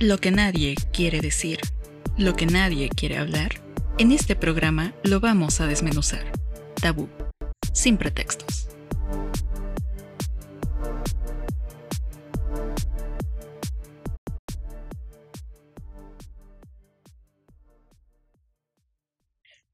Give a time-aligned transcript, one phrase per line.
[0.00, 1.58] Lo que nadie quiere decir,
[2.16, 3.50] lo que nadie quiere hablar,
[3.98, 6.22] en este programa lo vamos a desmenuzar.
[6.80, 7.08] Tabú,
[7.72, 8.68] sin pretextos.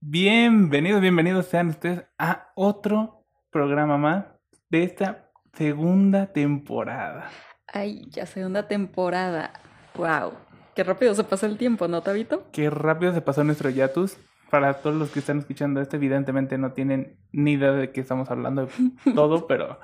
[0.00, 4.24] Bienvenidos, bienvenidos sean ustedes a otro programa más
[4.70, 7.28] de esta segunda temporada.
[7.66, 9.52] Ay, ya segunda temporada.
[9.96, 10.32] Wow.
[10.74, 12.44] Qué rápido se pasa el tiempo, ¿no, Tabito?
[12.52, 14.16] Qué rápido se pasó nuestro Yatus.
[14.50, 18.30] Para todos los que están escuchando esto, evidentemente no tienen ni idea de qué estamos
[18.30, 19.78] hablando de todo, pero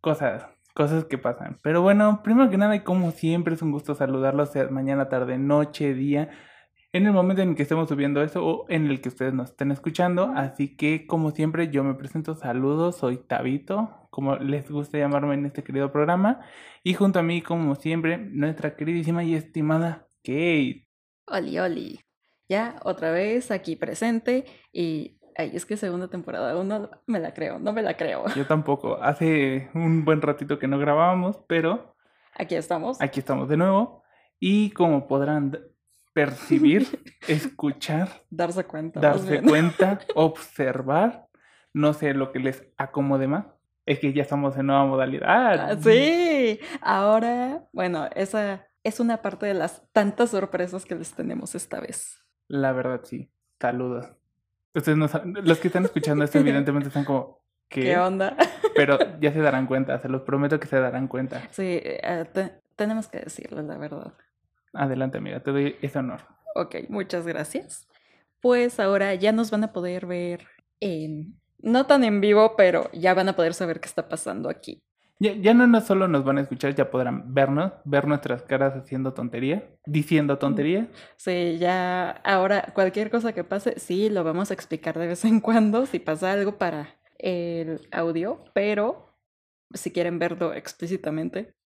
[0.00, 1.58] cosas, cosas que pasan.
[1.62, 5.38] Pero bueno, primero que nada, y como siempre, es un gusto saludarlos sea mañana, tarde,
[5.38, 6.30] noche, día,
[6.92, 9.70] en el momento en que estemos subiendo esto o en el que ustedes nos estén
[9.70, 10.32] escuchando.
[10.34, 12.34] Así que, como siempre, yo me presento.
[12.34, 16.40] Saludos, soy Tabito, como les gusta llamarme en este querido programa.
[16.82, 20.88] Y junto a mí, como siempre, nuestra queridísima y estimada Kate.
[21.26, 22.00] Oli, oli.
[22.48, 27.58] Ya, otra vez aquí presente y ay, es que segunda temporada uno me la creo,
[27.58, 28.24] no me la creo.
[28.34, 28.96] Yo tampoco.
[29.02, 31.94] Hace un buen ratito que no grabábamos, pero
[32.34, 33.00] Aquí estamos.
[33.02, 34.02] aquí estamos de nuevo.
[34.40, 35.58] Y como podrán
[36.22, 36.86] percibir,
[37.28, 38.98] escuchar, Darse cuenta.
[38.98, 41.28] darse cuenta, observar,
[41.72, 43.46] no sé lo que les acomode más,
[43.86, 45.70] es que ya estamos en nueva modalidad.
[45.70, 46.58] Ah, sí.
[46.80, 52.20] Ahora, bueno, esa es una parte de las tantas sorpresas que les tenemos esta vez.
[52.48, 53.30] La verdad, sí.
[53.60, 54.06] Saludos.
[54.74, 57.82] Ustedes no saben- los que están escuchando esto evidentemente están como, ¿qué?
[57.82, 58.36] ¿Qué onda?
[58.74, 61.42] Pero ya se darán cuenta, se los prometo que se darán cuenta.
[61.52, 64.12] Sí, eh, te- tenemos que decirlo, la verdad.
[64.78, 66.20] Adelante, amiga, te doy ese honor.
[66.54, 67.88] Ok, muchas gracias.
[68.40, 70.46] Pues ahora ya nos van a poder ver
[70.78, 71.36] en...
[71.58, 74.80] No tan en vivo, pero ya van a poder saber qué está pasando aquí.
[75.18, 78.76] Ya, ya no, no solo nos van a escuchar, ya podrán vernos, ver nuestras caras
[78.76, 80.88] haciendo tontería, diciendo tontería.
[81.16, 85.40] Sí, ya ahora cualquier cosa que pase, sí, lo vamos a explicar de vez en
[85.40, 89.12] cuando, si pasa algo para el audio, pero
[89.74, 91.57] si quieren verlo explícitamente.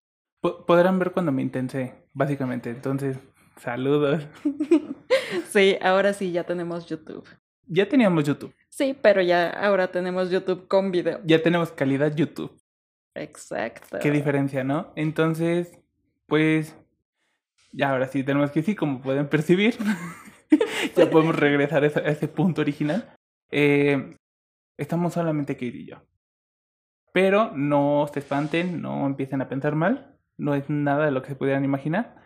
[0.43, 2.69] Po- podrán ver cuando me intensé, básicamente.
[2.71, 3.17] Entonces,
[3.57, 4.27] saludos.
[5.49, 7.27] Sí, ahora sí, ya tenemos YouTube.
[7.67, 11.21] Ya teníamos YouTube, Sí, pero ya ahora tenemos YouTube con video.
[11.25, 12.53] ya tenemos calidad YouTube.
[13.15, 13.99] Exacto.
[13.99, 14.93] Qué diferencia, ¿no?
[14.95, 15.79] Entonces,
[16.27, 16.77] pues,
[17.73, 19.77] ya ahora sí tenemos que sí, como pueden percibir,
[20.97, 23.15] ya podemos regresar a ese, a ese punto original.
[23.51, 24.17] Eh,
[24.77, 25.97] estamos solamente Kate y yo.
[27.15, 31.29] Pero no se espanten, no empiecen a pensar mal, no es nada de lo que
[31.29, 32.23] se pudieran imaginar.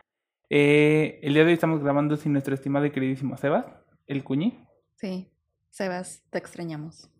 [0.49, 3.67] Eh, el día de hoy estamos grabando sin nuestro estimado y queridísimo Sebas,
[4.07, 4.65] el cuñi.
[4.95, 5.33] Sí,
[5.71, 7.11] Sebas, te extrañamos.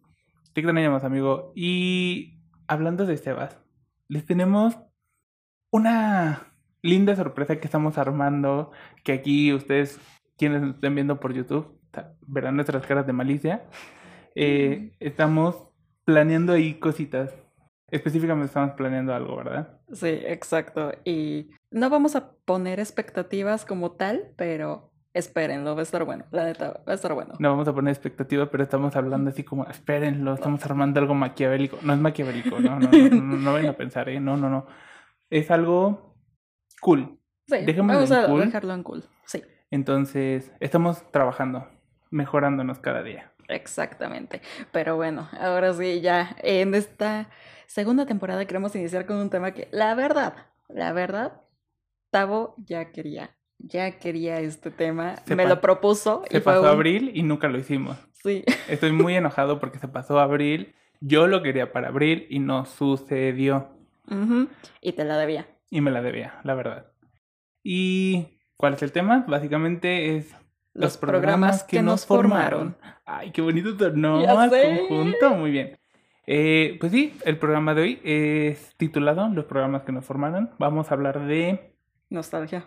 [0.53, 1.53] Te extrañamos, amigo.
[1.55, 3.59] Y hablando de Sebas,
[4.09, 4.79] les tenemos
[5.71, 8.71] una linda sorpresa que estamos armando,
[9.03, 10.01] que aquí ustedes,
[10.39, 11.79] quienes nos estén viendo por YouTube,
[12.27, 13.65] verán nuestras caras de malicia.
[14.35, 15.69] Eh, estamos
[16.05, 17.35] planeando ahí cositas.
[17.91, 19.79] Específicamente estamos planeando algo, ¿verdad?
[19.93, 20.93] Sí, exacto.
[21.05, 26.25] Y no vamos a poner expectativas como tal, pero espérenlo, va a estar bueno.
[26.31, 27.35] La neta, va a estar bueno.
[27.39, 31.79] No vamos a poner expectativa, pero estamos hablando así como, espérenlo, estamos armando algo maquiavélico.
[31.83, 34.21] No es maquiavélico, no, no, no, no, no vayan a pensar, ¿eh?
[34.21, 34.67] No, no, no.
[35.31, 36.17] Es algo
[36.81, 37.19] cool.
[37.49, 38.41] Sí, vamos a cool.
[38.45, 39.05] dejarlo en cool.
[39.25, 41.69] Sí, Entonces, estamos trabajando,
[42.11, 43.33] mejorándonos cada día.
[43.49, 44.43] exactamente.
[44.73, 47.29] Pero bueno, ahora sí, ya en esta
[47.67, 50.35] segunda temporada queremos iniciar con un tema que, la verdad,
[50.69, 51.41] la verdad,
[52.11, 53.31] Tavo ya quería.
[53.59, 57.49] Ya quería este tema, Se me lo propuso Se y pasó un- abril y nunca
[57.49, 57.97] lo hicimos.
[58.13, 60.75] Sí, Estoy muy enojado porque se pasó abril.
[61.01, 63.71] Yo lo quería para abril y no sucedió.
[64.11, 64.49] ujú,
[64.81, 65.47] y te la debía.
[65.71, 66.93] Y me la debía, la verdad.
[67.63, 69.25] ¿Y cuál es el tema?
[69.27, 70.35] Básicamente es
[70.73, 72.77] Los, programas que nos formaron.
[73.05, 73.77] Ay, qué bonito
[74.51, 74.63] sé.
[74.89, 75.31] conjunto.
[75.31, 75.79] Muy bien.
[76.27, 80.51] Eh, pues sí, el programa de hoy es titulado Los programas que nos formaron.
[80.59, 81.77] Vamos a hablar de
[82.11, 82.65] Nostalgia.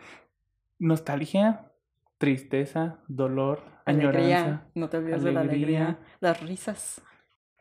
[0.79, 1.65] nostalgia,
[2.17, 4.09] tristeza, dolor, Alegría,
[4.39, 4.67] añoranza.
[4.75, 6.07] no te olvides de la alegría, alegría.
[6.21, 7.01] las risas.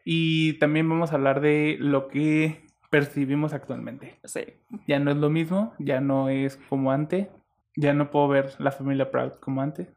[0.04, 4.18] Y también vamos a hablar de lo que percibimos actualmente.
[4.24, 4.44] Sí,
[4.86, 7.28] Ya no es lo mismo, ya no es como antes,
[7.76, 9.88] ya no puedo ver la familia Proud como antes.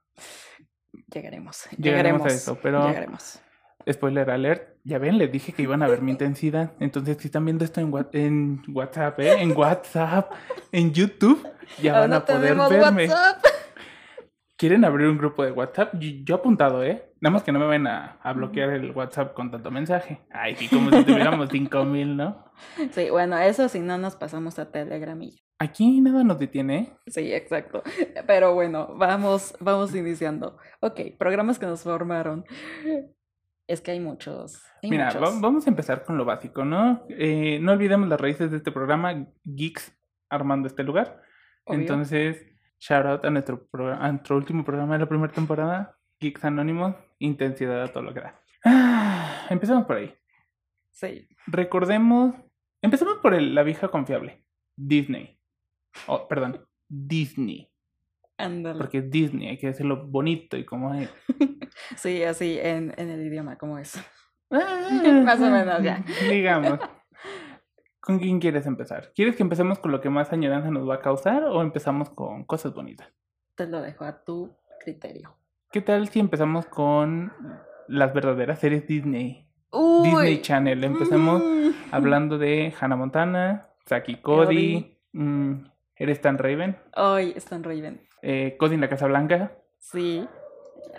[1.13, 1.63] llegaremos.
[1.77, 3.41] Llegaremos Llegaremos a eso, pero- Llegaremos.
[3.89, 6.71] Spoiler alert, ya ven, les dije que iban a ver mi intensidad.
[6.79, 9.41] Entonces, si están viendo esto en, en WhatsApp, ¿eh?
[9.41, 10.31] en WhatsApp,
[10.71, 11.47] en YouTube,
[11.81, 13.07] ya van Ahora a poder verme.
[13.07, 13.45] WhatsApp.
[14.57, 15.95] ¿Quieren abrir un grupo de WhatsApp?
[15.95, 17.11] Yo, yo apuntado, ¿eh?
[17.19, 20.21] Nada más que no me vayan a, a bloquear el WhatsApp con tanto mensaje.
[20.29, 22.45] Ay, que como si tuviéramos 5000, ¿no?
[22.91, 26.77] Sí, bueno, eso si no nos pasamos a Telegram y aquí nada nos detiene.
[26.77, 26.93] ¿eh?
[27.07, 27.81] Sí, exacto.
[28.27, 30.57] Pero bueno, vamos, vamos iniciando.
[30.79, 32.45] Ok, programas que nos formaron.
[33.67, 34.61] Es que hay muchos.
[34.83, 35.41] hay Mira, muchos.
[35.41, 37.05] vamos a empezar con lo básico, ¿no?
[37.09, 39.97] Eh, no olvidemos las raíces de este programa, Geeks
[40.29, 41.21] armando este lugar.
[41.65, 41.79] Obvio.
[41.79, 42.45] Entonces,
[42.79, 43.67] shout out a nuestro,
[43.99, 48.21] a nuestro último programa de la primera temporada, Geeks Anónimos, intensidad a todo lo que
[48.21, 48.41] da.
[48.65, 50.13] Ah, empezamos por ahí.
[50.91, 52.35] Sí, Recordemos,
[52.81, 55.39] empecemos por el- la vieja confiable, Disney.
[56.07, 57.70] Oh, perdón, Disney.
[58.77, 61.09] Porque es Disney, hay que decirlo bonito y como es.
[61.95, 63.95] Sí, así en, en el idioma, como es.
[64.49, 64.63] Más
[65.23, 66.03] Más o menos, ya.
[66.29, 66.79] Digamos.
[67.99, 69.11] ¿Con quién quieres empezar?
[69.15, 72.43] ¿Quieres que empecemos con lo que más añoranza nos va a causar o empezamos con
[72.43, 73.07] cosas bonitas?
[73.55, 75.35] Te lo dejo a tu criterio.
[75.71, 77.31] ¿Qué tal si empezamos con
[77.87, 79.47] las verdaderas series Disney?
[79.71, 80.09] Uy.
[80.09, 80.83] Disney Channel.
[80.83, 81.69] Empecemos Mm.
[81.91, 85.53] hablando de Hannah Montana, Saki Cody, mm,
[85.95, 88.01] Eres tan Raven, Ay, Stan Raven.
[88.21, 90.27] Eh, Cody en la Casa Blanca, Sí.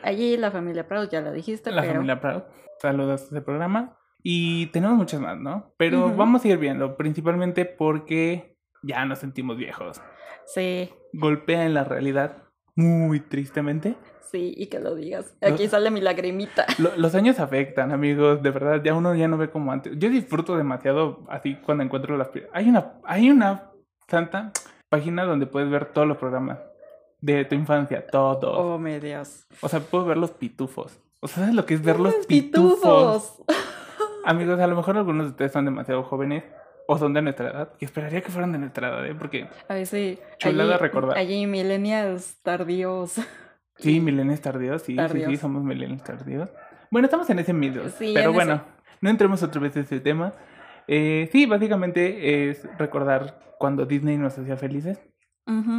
[0.02, 1.94] Allí la familia Proud, ya lo dijiste, la pero.
[1.94, 2.42] familia Proud.
[2.80, 3.96] Saludos a este programa.
[4.24, 5.72] Y tenemos muchas más, ¿no?
[5.76, 10.00] Pero vamos a ir viendo, principalmente porque ya nos sentimos viejos.
[10.46, 13.96] Sí, Golpea en la realidad muy tristemente.
[14.30, 15.36] sí, y que lo digas.
[15.42, 16.66] Aquí sale mi lagrimita.
[16.78, 19.92] Lo- los años afectan, amigos, de verdad, ya uno ya no ve como antes.
[19.98, 22.30] Yo disfruto demasiado así cuando encuentro las...
[22.52, 23.70] Hay una, hay una
[24.08, 24.52] santa
[24.88, 26.58] página donde puedes ver todos los programas
[27.22, 28.54] de tu infancia, todos.
[28.58, 29.46] Oh, mi Dios.
[29.62, 31.00] O sea, puedo ver los pitufos.
[31.20, 33.42] O sea, ¿sabes lo que es ver los pitufos?
[34.24, 36.44] Amigos, a lo mejor algunos de ustedes son demasiado jóvenes
[36.86, 39.14] o son de nuestra edad, que esperaría que fueran de nuestra edad, ¿eh?
[39.14, 39.86] Porque A ver.
[40.38, 41.16] Chulada allí- recordar.
[41.16, 43.14] Allí sí, tardíos.
[43.76, 46.48] sí, milenios tardíos, sí, sí, sí, somos milenios tardíos.
[46.90, 48.64] Bueno, estamos en ese medio, Sí, pero en bueno, ese-
[49.00, 50.32] no entremos otra vez en ese tema.
[50.88, 55.00] Eh, sí, básicamente es recordar cuando Disney nos hacía felices,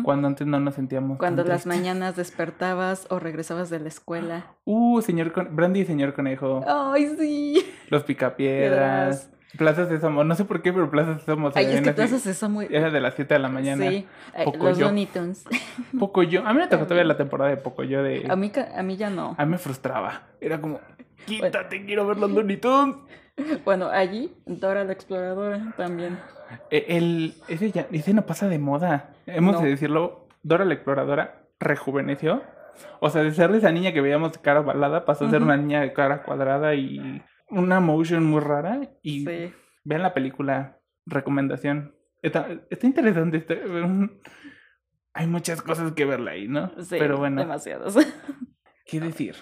[0.04, 1.18] Cuando antes no nos sentíamos.
[1.18, 4.46] Cuando las mañanas despertabas o regresabas de la escuela.
[4.66, 7.66] Uh, señor Con- Brandy y señor Conejo, Ay, sí.
[7.90, 11.90] los picapiedras, Plaza Sésamo, no sé por qué, pero Plaza Sésamo Ay, es que.
[12.70, 13.88] Era de las 7 de la mañana.
[13.90, 14.06] Sí,
[14.46, 14.80] Poco los.
[14.80, 15.44] Looney Tunes.
[16.00, 16.46] Pocoyo.
[16.46, 18.26] A mí me tocó todavía la temporada de Pocoyo de.
[18.30, 19.36] A mí, a mí ya no.
[19.38, 20.24] A mí me frustraba.
[20.42, 20.80] Era como,
[21.26, 22.96] quítate, quiero ver los Looney Tunes.
[23.66, 26.20] Bueno, allí, Dora la Exploradora también.
[26.70, 29.14] E- El, ese, ya, ese no pasa de moda.
[29.26, 29.62] Hemos No.
[29.62, 30.28] de decirlo.
[30.44, 32.44] Dora la exploradora rejuveneció.
[33.00, 35.56] O sea, de ser esa niña que veíamos de cara ovalada, pasó a ser una
[35.58, 38.82] niña de cara cuadrada y una motion muy rara.
[39.02, 39.54] Y Sí.
[39.84, 40.80] vean la película.
[41.06, 41.96] Recomendación.
[42.22, 43.38] Está, está interesante.
[43.38, 43.56] está-
[45.14, 46.72] hay muchas cosas que verla ahí, ¿no?
[46.82, 47.96] Sí, Pero bueno, demasiados.
[48.86, 49.36] ¿qué decir?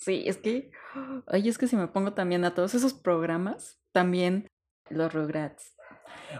[0.00, 0.70] Sí, es que,
[1.28, 4.46] ay, es que si me pongo también a todos esos programas, también
[4.88, 5.76] los Rugrats.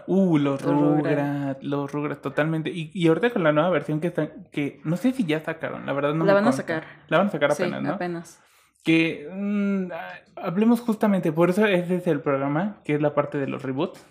[0.07, 1.03] Uh, los Los Rugrats.
[1.03, 2.69] Rugrats, los Rugrats, totalmente.
[2.69, 5.85] Y, y ahorita con la nueva versión que están, que no sé si ya sacaron,
[5.85, 6.85] la verdad no la me van a sacar.
[7.07, 7.93] La van a sacar Sí, apenas, ¿no?
[7.93, 8.41] apenas.
[8.83, 13.37] Que mm, ah, hablemos justamente, por eso ese es el programa, que es la parte
[13.37, 14.05] de los reboots.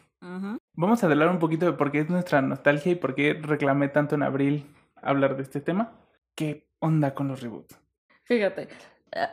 [0.75, 3.88] Vamos a hablar un poquito de por qué es nuestra nostalgia y por qué reclamé
[3.88, 4.67] tanto en abril
[5.02, 5.93] hablar de este tema.
[6.35, 7.79] ¿Qué onda con los reboots?
[8.25, 8.69] Fíjate,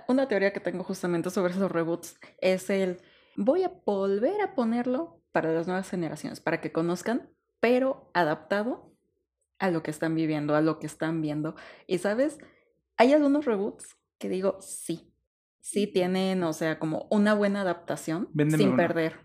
[0.08, 3.00] una teoría que tengo justamente sobre esos reboots es el
[3.36, 7.30] voy a volver a ponerlo para las nuevas generaciones, para que conozcan,
[7.60, 8.92] pero adaptado
[9.60, 11.56] a lo que están viviendo, a lo que están viendo.
[11.86, 12.40] Y sabes,
[12.98, 15.14] hay algunos reboots que digo, sí,
[15.62, 18.78] sí tienen, o sea, como una buena adaptación Véndeme sin uno.
[18.78, 19.20] perder.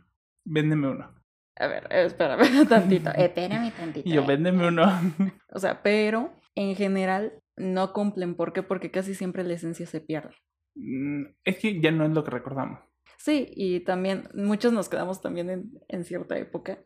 [0.45, 1.15] Véndeme uno.
[1.57, 4.09] A ver, espérame tantito, espérame tantito.
[4.09, 4.27] Yo, eh.
[4.27, 4.85] véndeme uno.
[5.51, 8.35] O sea, pero en general no cumplen.
[8.35, 8.63] ¿Por qué?
[8.63, 10.35] Porque casi siempre la esencia se pierde.
[10.75, 12.81] Mm, es que ya no es lo que recordamos.
[13.19, 16.79] Sí, y también muchos nos quedamos también en, en cierta época.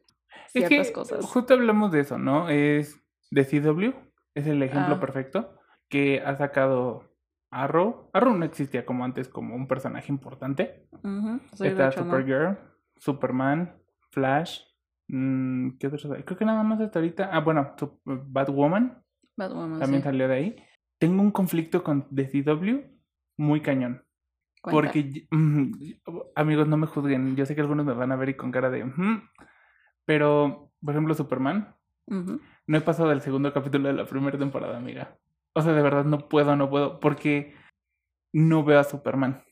[0.54, 1.24] Es Ciertas que cosas.
[1.24, 2.48] justo hablamos de eso, ¿no?
[2.50, 3.94] Es de CW,
[4.34, 5.00] es el ejemplo Ah.
[5.00, 7.14] perfecto, que ha sacado
[7.50, 8.10] Arrow.
[8.12, 10.88] Arrow no existía como antes como un personaje importante.
[11.54, 11.92] Sí, de Está.
[11.92, 12.58] Supergirl,
[12.96, 13.74] Superman,
[14.10, 14.60] Flash.
[15.08, 16.06] mm, ¿Qué otros?
[16.24, 17.30] Creo que nada más hasta ahorita.
[17.32, 19.02] Ah, bueno, Batwoman
[19.36, 20.04] Batwoman, también sí.
[20.06, 20.56] salió de ahí.
[20.98, 22.80] Tengo un conflicto con The CW
[23.38, 24.02] muy cañón.
[24.62, 24.92] Cuenta.
[24.92, 25.72] Porque, mm,
[26.34, 27.36] amigos, no me juzguen.
[27.36, 28.90] Yo sé que algunos me van a ver y con cara de.
[30.04, 31.76] Pero, por ejemplo, Superman.
[32.08, 35.18] No he pasado del segundo capítulo de la primera temporada, amiga.
[35.54, 37.00] O sea, de verdad no puedo, no puedo.
[37.00, 37.54] Porque
[38.32, 39.42] no veo a Superman.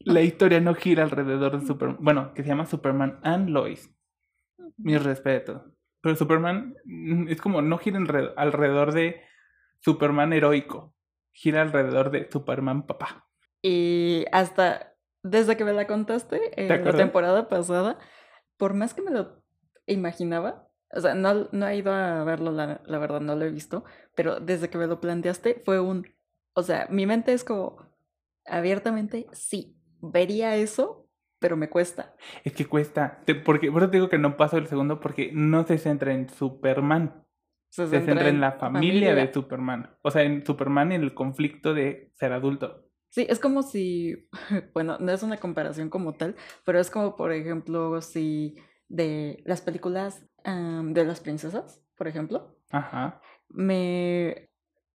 [0.00, 1.98] La historia no gira alrededor de Superman.
[2.00, 3.92] Bueno, que se llama Superman and Lois.
[4.76, 5.62] Mis respetos.
[6.00, 9.20] Pero Superman mm, es como no gira alre- alrededor de
[9.80, 10.94] Superman heroico.
[11.32, 13.26] Gira alrededor de Superman papá.
[13.62, 17.98] Y hasta desde que me la contaste en la temporada pasada,
[18.56, 19.42] por más que me lo
[19.86, 23.50] imaginaba, O sea, no, no he ido a verlo, la, la verdad, no lo he
[23.50, 26.06] visto, pero desde que me lo planteaste fue un...
[26.54, 27.76] O sea, mi mente es como
[28.46, 31.07] abiertamente, sí, vería eso,
[31.38, 32.14] pero me cuesta.
[32.44, 33.20] Es que cuesta.
[33.24, 36.12] Te- porque, por eso te digo que no paso el segundo porque no se centra
[36.12, 37.24] en Superman.
[37.70, 39.96] Se Se centra en la familia de Superman.
[40.02, 42.86] O sea, en Superman y el conflicto de ser adulto.
[43.10, 44.28] Sí, es como si,
[44.74, 48.56] bueno, no es una comparación como tal, pero es como, por ejemplo, si
[48.88, 53.20] de las películas de las princesas, por ejemplo, Ajá.
[53.48, 54.50] me,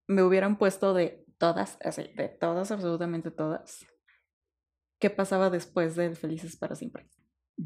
[0.08, 3.86] me hubieran puesto de todas, así, de todas, absolutamente todas,
[5.04, 7.06] ¿qué pasaba después de Felices para siempre?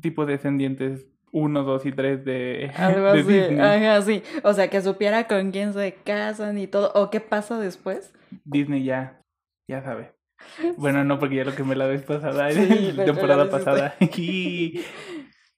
[0.01, 3.59] Tipo descendientes 1, 2 y 3 de, Algo de así, Disney.
[3.59, 4.23] ajá, sí.
[4.43, 8.11] O sea, que supiera con quién se casan y todo, o qué pasa después.
[8.43, 9.21] Disney ya,
[9.69, 10.15] ya sabe.
[10.77, 13.95] Bueno, no, porque ya lo que me la vez pasada, Sí, lo- temporada pasada.
[13.99, 14.81] Y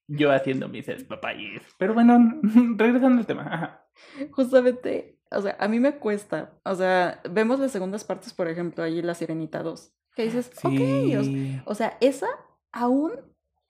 [0.07, 1.61] yo haciendo mis papayes.
[1.77, 2.41] Pero bueno,
[2.75, 3.43] regresando al tema.
[3.53, 3.85] Ajá.
[4.31, 6.51] Justamente, o sea, a mí me cuesta.
[6.63, 10.73] O sea, vemos las segundas partes, por ejemplo, ahí La Sirenita 2, que dices, ok,
[11.17, 11.61] o, Sí.
[11.63, 12.27] o sea, esa
[12.73, 13.13] aún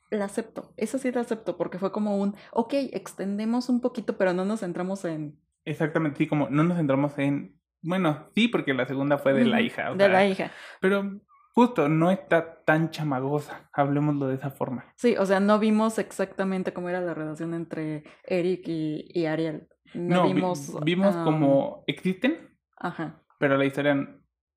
[0.09, 0.73] la acepto.
[0.77, 4.61] Esa sí la acepto, porque fue como un, ok, extendemos un poquito, pero no nos
[4.61, 5.39] centramos en...
[5.63, 7.55] Exactamente, sí, como no nos centramos en.
[7.83, 9.91] Bueno, sí, porque la segunda fue de la hija.
[9.91, 10.51] o De sea, la hija.
[10.81, 11.19] Pero
[11.53, 13.69] justo, no está tan chamagosa.
[13.71, 14.91] Hablemoslo de esa forma.
[14.95, 19.67] Sí, o sea, no vimos exactamente cómo era la relación entre Eric y, y Ariel.
[19.93, 20.83] No, No, vi- vimos...
[20.83, 23.93] vimos como existen, Ajá, pero la historia.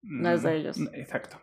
[0.05, 0.79] No es de ellos.
[0.95, 1.37] Exacto.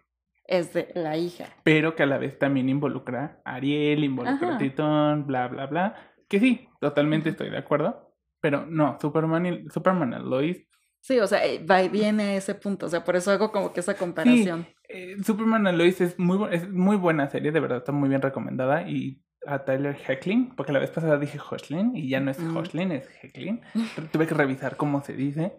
[0.49, 1.45] Es de la hija.
[1.63, 4.55] Pero que a la vez también involucra a Ariel, involucra Ajá.
[4.55, 5.95] a Tritón, bla, bla, bla.
[6.27, 8.13] Que sí, totalmente estoy de acuerdo.
[8.41, 10.65] Pero no, Superman y Superman Lois.
[11.01, 12.85] Sí, o sea, eh, va y viene a ese punto.
[12.87, 14.67] O sea, por eso hago como que esa comparación.
[14.89, 18.21] eh, Superman and Lois es muy, es muy buena serie, de verdad, está muy bien
[18.21, 18.87] recomendada.
[18.89, 22.91] Y a Tyler Hecklin, porque la vez pasada dije Hoshlin y ya no es Mm.
[22.91, 23.61] Es Hecklin.
[24.11, 25.53] Tuve que revisar cómo se dice.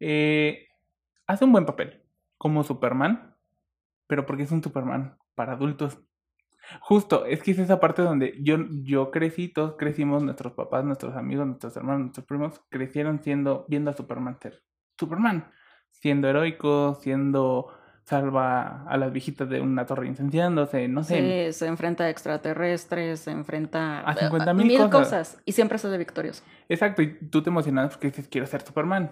[0.00, 0.66] Eh,
[1.26, 2.02] hace un buen papel
[2.36, 3.33] como Superman,
[4.06, 5.98] pero porque es un Superman para adultos.
[6.80, 11.14] Justo, es que es esa parte donde yo, yo crecí, todos crecimos, nuestros papás, nuestros
[11.14, 14.62] amigos, nuestros hermanos, nuestros primos, crecieron siendo, viendo a Superman ser
[14.98, 15.50] Superman,
[15.90, 17.72] siendo heroico, siendo
[18.04, 23.20] salva a las viejitas de una torre incendiándose, no sé, Sí, se enfrenta a extraterrestres,
[23.20, 24.90] se enfrenta A a 50.000 mil cosas.
[24.90, 25.42] cosas.
[25.46, 26.44] Y siempre sale victorioso.
[26.68, 29.10] Exacto, y tú te emocionabas porque dices, quiero ser Superman.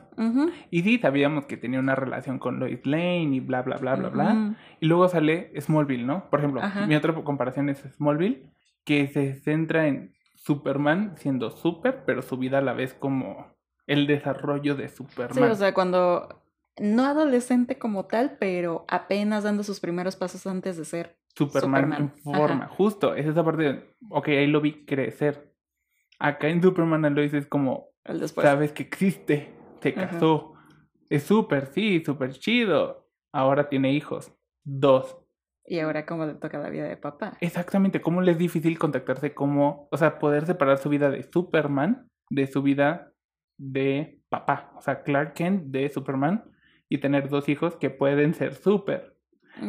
[0.71, 4.09] Y sí, sabíamos que tenía una relación con Lois Lane y bla, bla, bla, bla,
[4.11, 4.57] bla.
[4.81, 6.29] Y luego sale Smallville, ¿no?
[6.29, 6.87] Por ejemplo, Ajá.
[6.87, 8.51] mi otra comparación es Smallville,
[8.85, 13.47] que se centra en Superman siendo super, pero su vida a la vez como
[13.87, 15.35] el desarrollo de Superman.
[15.35, 16.42] Sí, o sea, cuando
[16.79, 21.19] no adolescente como tal, pero apenas dando sus primeros pasos antes de ser.
[21.35, 22.03] Superman, Superman.
[22.03, 25.55] en forma, justo, es esa parte de, ok, ahí lo vi crecer.
[26.19, 28.47] Acá en Superman and Lois es como, El después.
[28.47, 30.09] sabes que existe, se Ajá.
[30.11, 30.55] casó,
[31.09, 35.19] es súper, sí, súper chido, ahora tiene hijos, dos.
[35.65, 37.37] Y ahora cómo le toca la vida de papá.
[37.41, 42.09] Exactamente, cómo le es difícil contactarse, cómo, o sea, poder separar su vida de Superman
[42.33, 43.13] de su vida
[43.59, 46.45] de papá, o sea, Clark Kent de Superman
[46.95, 49.17] y tener dos hijos que pueden ser super,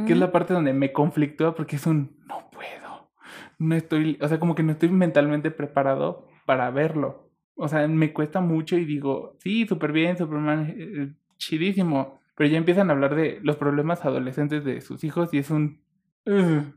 [0.05, 3.11] que es la parte donde me conflictúa porque es un no puedo,
[3.59, 8.11] no estoy, o sea, como que no estoy mentalmente preparado para verlo, o sea, me
[8.13, 12.93] cuesta mucho y digo, sí, súper bien, Superman, eh, eh, chidísimo, pero ya empiezan a
[12.93, 15.81] hablar de los problemas adolescentes de sus hijos y es un...
[16.25, 16.73] "Ugh".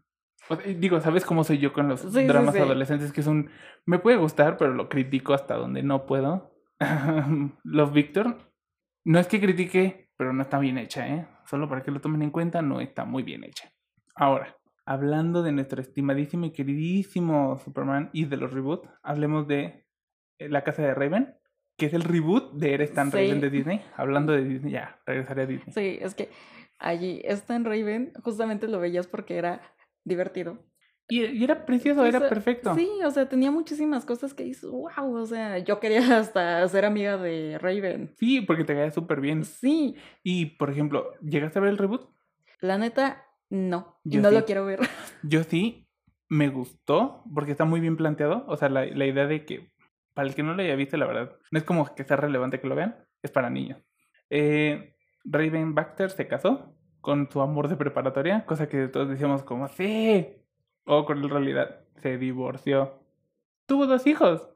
[0.49, 2.61] O sea, digo, ¿sabes cómo soy yo con los Sí, sí, dramas sí.
[2.61, 3.11] adolescentes?
[3.13, 3.49] Que es un...
[3.85, 6.53] Me puede gustar, pero lo critico hasta donde no puedo.
[7.65, 8.37] Love Victor,
[9.05, 11.27] no es que critique, pero no está bien hecha, ¿eh?
[11.45, 13.71] Solo para que lo tomen en cuenta, no está muy bien hecha.
[14.15, 19.87] Ahora, hablando de nuestro estimadísimo y queridísimo Superman y de los reboots, hablemos de
[20.39, 21.35] eh, La Casa de Raven,
[21.77, 23.19] que es el reboot de Eres tan Sí.
[23.19, 23.83] Raven de Disney.
[23.97, 25.73] Hablando de Disney, ya, regresaré a Disney.
[25.75, 26.31] Sí, es que
[26.79, 29.61] allí Stan Raven justamente lo veías porque era
[30.05, 30.59] divertido.
[31.09, 32.75] Y, y era precioso, O era sea, perfecto.
[32.75, 36.85] Sí, o sea, tenía muchísimas cosas que dices, wow, o sea, yo quería hasta ser
[36.85, 38.13] amiga de Raven.
[38.19, 39.45] Sí, porque te caía súper bien.
[39.45, 42.09] Sí, Y, por ejemplo, ¿llegaste a ver el reboot?
[42.61, 44.01] la neta, no.
[44.05, 44.35] Yo no sí.
[44.35, 44.81] lo quiero ver.
[45.23, 45.89] Yo sí,
[46.29, 48.45] me gustó, porque está muy bien planteado.
[48.49, 49.71] O sea, la, la idea de que,
[50.15, 52.59] para el que no lo haya visto, la verdad, no es como que sea relevante
[52.61, 53.81] que lo vean, es para niños.
[54.31, 54.95] Eh,
[55.25, 60.27] Raven Baxter se casó con su amor de preparatoria, cosa que todos decíamos como, sí.
[60.87, 63.03] O con en realidad, se divorció.
[63.67, 64.49] Tuvo dos hijos.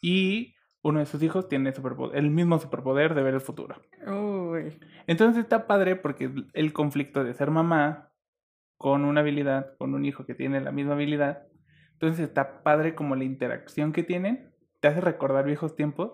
[0.00, 3.76] Y uno de sus hijos tiene superpo- el mismo superpoder de ver el futuro.
[4.06, 4.78] Uy.
[5.06, 8.10] Entonces está padre porque el- conflicto de ser mamá
[8.78, 11.46] con una habilidad, con un hijo que tiene la misma habilidad.
[11.92, 16.12] Entonces está padre como la interacción que tienen, te hace recordar viejos tiempos,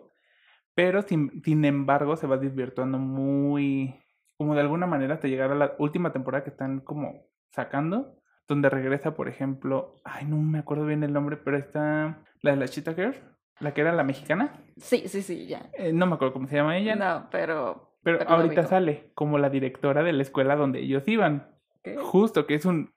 [0.74, 3.94] pero sin, sin embargo se va desvirtuando muy,
[4.36, 8.17] como de alguna manera te llegará a la última temporada que están como sacando,
[8.48, 12.56] donde regresa, por ejemplo, ay, no me acuerdo bien el nombre, pero está la de
[12.56, 13.14] la Cheetah Girl,
[13.60, 14.64] la que era la mexicana.
[14.78, 15.70] Sí, sí, sí, ya.
[15.74, 16.96] Eh, no me acuerdo cómo se llama ella.
[16.96, 17.96] No, pero...
[18.02, 21.48] Pero, ahorita sale como la directora de la escuela donde ellos iban.
[21.82, 21.96] ¿qué?
[21.98, 22.94] Justo, que es un...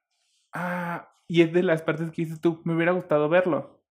[0.53, 3.83] Ah, y es de las partes que dices tú, me hubiera gustado verlo.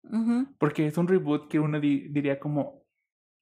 [0.59, 2.83] Porque es un reboot que uno di- diría como,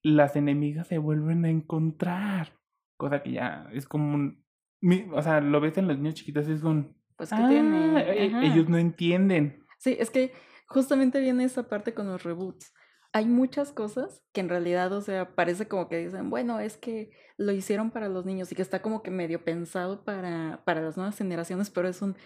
[0.02, 2.52] las enemigas se vuelven a encontrar.
[2.96, 4.44] Cosa que ya es como un...
[4.80, 6.96] mi- o sea, lo ves en los niños chiquitos, es un...
[7.18, 8.00] Pues que "Ah, tiene...
[8.00, 8.44] e- Ajá.
[8.46, 9.66] ellos no entienden.
[9.78, 10.32] Sí, es que
[10.68, 12.72] justamente viene esa parte con los reboots.
[13.12, 17.10] Hay muchas cosas que en realidad, o sea, parece como que dicen, bueno, es que
[17.36, 20.96] lo hicieron para los niños y que está como que medio pensado para, para las
[20.96, 22.16] nuevas generaciones, pero es un,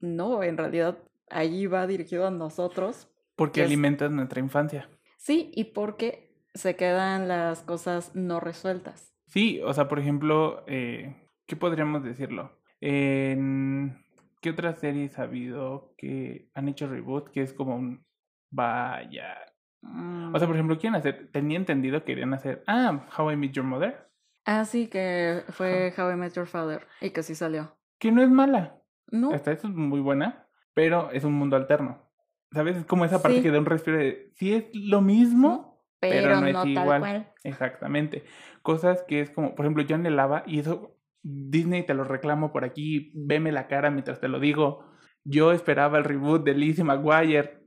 [0.00, 0.98] no, en realidad
[1.30, 3.08] allí va dirigido a nosotros.
[3.36, 4.88] Porque Que es- alimentan nuestra infancia.
[5.16, 9.14] Sí, y porque se quedan las cosas no resueltas.
[9.26, 11.14] Sí, o sea, por ejemplo, eh,
[11.46, 12.58] ¿qué podríamos decirlo?
[12.80, 14.02] En...
[14.40, 17.28] ¿Qué otras series ha habido que han hecho reboot?
[17.30, 18.04] Que es como un...
[18.50, 19.36] Vaya.
[19.82, 21.30] O sea, por ejemplo, quieren hacer...
[21.32, 22.62] Tenía entendido que querían hacer...
[22.66, 24.08] Ah, How I Met Your Mother.
[24.44, 27.76] Ah, sí, que fue How I Met Your Father y que sí salió.
[27.98, 28.76] Que no es mala.
[29.10, 30.46] No, Hasta eso es muy buena.
[30.74, 32.10] Pero es un mundo alterno.
[32.52, 32.76] ¿Sabes?
[32.78, 33.42] Es como esa parte Sí.
[33.42, 34.32] que da un respiro de...
[34.34, 37.00] Sí es lo mismo, pero, pero no es tal igual.
[37.00, 37.32] cual.
[37.44, 38.24] Exactamente.
[38.62, 42.64] Cosas que es como, por ejemplo, yo anhelaba, y eso Disney te lo reclamo por
[42.64, 44.84] aquí, veme la cara mientras te lo digo.
[45.24, 47.60] Yo esperaba el reboot de Lizzie McGuire.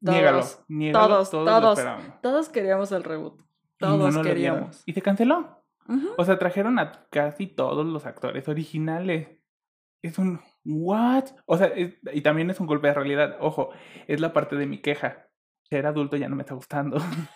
[0.00, 1.78] Niégalo, Todos, niégalo, todos, lo todos.
[1.78, 2.20] esperábamos.
[2.20, 3.40] Todos queríamos el reboot.
[3.40, 4.82] Y no Todos queríamos.
[4.86, 5.62] Y se canceló.
[6.16, 9.28] O sea, trajeron a casi todos los actores originales.
[10.02, 11.26] Es un what?
[11.46, 13.36] O sea, es- y también es un golpe de realidad.
[13.40, 13.70] Ojo,
[14.08, 15.28] es la parte de mi queja.
[15.62, 16.98] Ser adulto ya no me está gustando.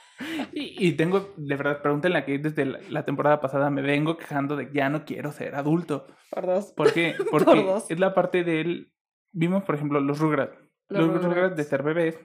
[0.81, 4.57] y, tengo, de verdad, pregúntenle a que desde la, la temporada pasada me vengo quejando
[4.57, 6.07] de que ya no quiero ser adulto.
[6.31, 6.73] Por dos.
[6.73, 7.15] ¿Por qué?
[7.31, 7.91] Por Porque dos.
[7.91, 8.93] es la parte del...
[9.33, 10.57] Vimos, por ejemplo, los Rugrats.
[10.89, 12.19] Los Los, Rugrats de ser bebés,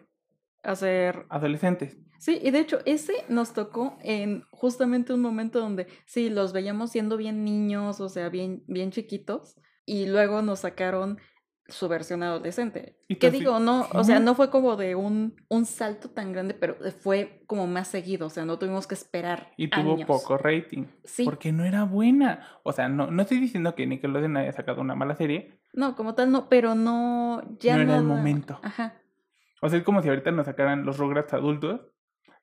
[0.64, 1.26] Hacer.
[1.30, 1.98] adolescentes.
[2.18, 6.92] Sí, y de hecho, ese nos tocó en justamente un momento donde sí, los veíamos
[6.92, 11.20] siendo bien niños, o sea, bien, bien chiquitos, y luego nos sacaron
[11.68, 12.96] su versión adolescente.
[13.20, 13.60] ¿Qué digo?
[13.60, 17.66] No, o sea, no fue como de un, un salto tan grande, pero fue como
[17.68, 19.52] más seguido, o sea, no tuvimos que esperar.
[19.58, 20.08] Y tuvo años.
[20.08, 20.86] poco rating.
[21.04, 21.26] Sí.
[21.26, 22.48] Porque no era buena.
[22.64, 25.60] O sea, no, no estoy diciendo que Nickelodeon haya sacado una mala serie.
[25.74, 27.42] No, como tal, no, pero no.
[27.60, 28.60] Ya No era el momento.
[28.62, 29.02] Ajá.
[29.62, 31.82] O sea, es como si ahorita nos sacaran los Rugrats adultos.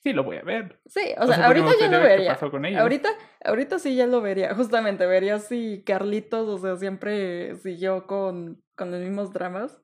[0.00, 0.80] Sí, lo voy a ver.
[0.86, 2.32] Sí, o, O sea, ahorita ya lo qué vería.
[2.32, 2.80] pasó con ellos.
[2.80, 3.08] Ahorita,
[3.44, 4.52] ahorita sí ya lo vería.
[4.54, 9.80] Justamente vería si Carlitos, o sea, siempre siguió con, con los mismos dramas.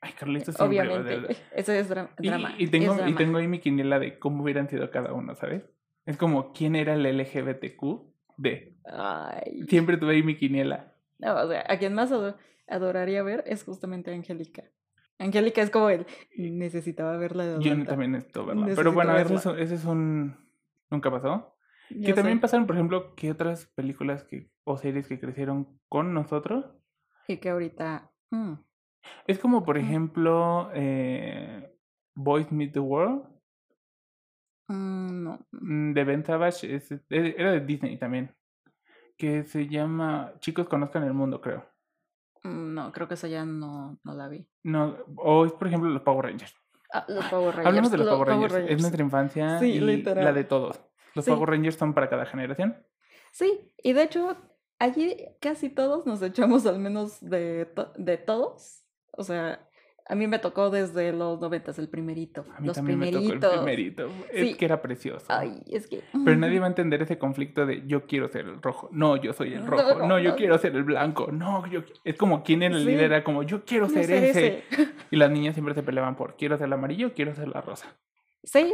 [0.00, 1.36] Ay, Carlitos siempre va a Obviamente.
[1.54, 2.54] Ese es dra- Y, drama.
[2.58, 3.16] y tengo, es y drama.
[3.18, 5.62] tengo ahí mi quiniela de cómo hubieran sido cada uno, ¿sabes?
[6.06, 8.10] Es como, ¿quién era el LGBTQ?
[8.38, 8.76] De.
[8.86, 9.62] Ay.
[9.68, 10.94] Siempre tuve ahí mi quiniela.
[11.18, 12.36] No, o sea, a quien más ado-
[12.66, 14.64] adoraría ver es justamente Angélica.
[15.18, 16.06] Angélica es como el.
[16.36, 17.90] Necesitaba verla de Yo adulta".
[17.90, 18.62] también esto, ¿verdad?
[18.62, 19.52] Necesito Pero bueno, ese es, verla.
[19.52, 20.50] un- ese es un...
[20.90, 21.56] Nunca pasó.
[21.90, 22.40] Que también sé.
[22.42, 26.64] pasaron, por ejemplo, que otras películas que, o series que crecieron con nosotros.
[27.28, 28.09] Y que ahorita.
[28.30, 28.52] Mm,
[29.26, 29.84] Es como, por Ujú.
[29.86, 31.74] ejemplo, eh,
[32.14, 33.24] Boys Meet the World.
[34.68, 35.46] mm, no.
[35.52, 36.74] mm, De Ben Savage.
[36.74, 38.34] es- e- era de Disney también.
[39.16, 41.64] Que se llama Chicos Conozcan el Mundo, creo.
[42.44, 44.46] mm, No, creo que esa ya no, no la vi.
[44.64, 46.54] No, o es, por ejemplo, los Power Rangers.
[46.92, 47.66] Ah, los Power Rangers.
[47.66, 48.54] Hablemos de los lo- Power Rangers.
[48.70, 50.24] Es nuestra infancia Sí, y literal.
[50.24, 50.80] la de todos.
[51.14, 51.30] Los Sí.
[51.30, 52.76] Power Rangers son para cada generación.
[53.32, 54.36] Sí, y de hecho,
[54.80, 58.84] allí casi todos nos echamos al menos de, to- de todos.
[59.12, 59.66] O sea,
[60.08, 62.44] a mí me tocó desde los noventas, el primerito.
[62.56, 63.40] A mí los también me primeritos.
[63.40, 64.06] tocó el primerito.
[64.32, 64.54] Es Sí.
[64.56, 65.26] que era precioso.
[65.28, 66.02] Ay, es que.
[66.24, 68.88] Pero nadie va a entender ese conflicto de yo quiero ser el rojo.
[68.90, 69.98] No, yo soy el rojo.
[70.00, 70.36] No, no, yo no.
[70.36, 71.30] quiero ser el blanco.
[71.30, 72.86] No, yo es como quien en el Sí.
[72.86, 74.64] líder era como yo quiero ser, ser ese.
[75.12, 77.96] Y las niñas siempre se peleaban por quiero ser el amarillo, quiero ser la rosa.
[78.42, 78.72] Sí,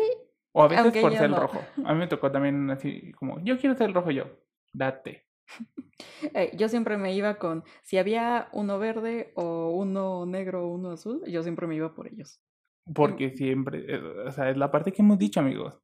[0.53, 1.61] O a veces Aunque por ser el rojo.
[1.85, 4.25] A mí me tocó también así como yo quiero ser el rojo yo.
[4.73, 5.26] Date.
[6.35, 7.65] Eh, yo siempre me iba con.
[7.83, 12.09] Si había uno verde o uno negro o uno azul, yo siempre me iba por
[12.09, 12.41] ellos.
[12.95, 15.81] Porque siempre, eh, o sea, es la parte que hemos dicho, amigos.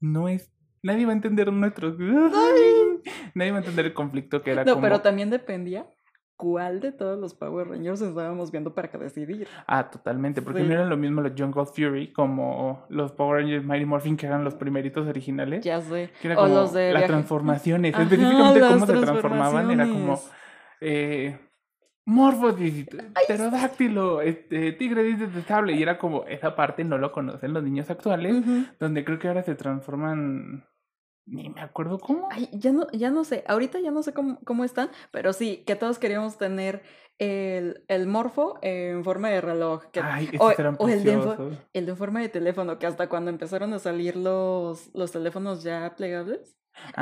[0.00, 0.52] No es
[0.82, 3.04] nadie va a entender nuestros Nadie
[3.52, 5.86] va a entender el conflicto que era No, como pero también dependía
[6.36, 9.46] cuál de todos los Power Rangers estábamos viendo para que decidir.
[9.66, 10.66] Ah, totalmente, porque Sí.
[10.68, 14.42] no eran lo mismo los Jungle Fury como los Power Rangers Mighty Morphin, que eran
[14.44, 15.64] los primeritos originales.
[15.64, 16.10] Ya sé.
[16.20, 19.84] Que era o como los de las viaje- transformaciones, Ajá, específicamente cómo se transformaban, era
[19.86, 20.20] como
[20.80, 21.38] eh,
[22.04, 22.86] Morphodis,
[23.28, 25.74] pterodáctilo, este, tigre de sable.
[25.74, 28.34] Y era como, esa parte no lo conocen los niños actuales,
[28.80, 30.64] donde creo que ahora se transforman.
[31.26, 32.28] Ni me acuerdo cómo.
[32.30, 35.62] Ay, ya no, ya no sé, ahorita ya no sé cómo, cómo están, pero sí,
[35.66, 36.82] que todos queríamos tener
[37.18, 39.84] el, el morfo en forma de reloj.
[39.92, 43.30] Que, Ay, o, eran o el, de, el de forma de teléfono, que hasta cuando
[43.30, 46.56] empezaron a salir los, los teléfonos ya plegables,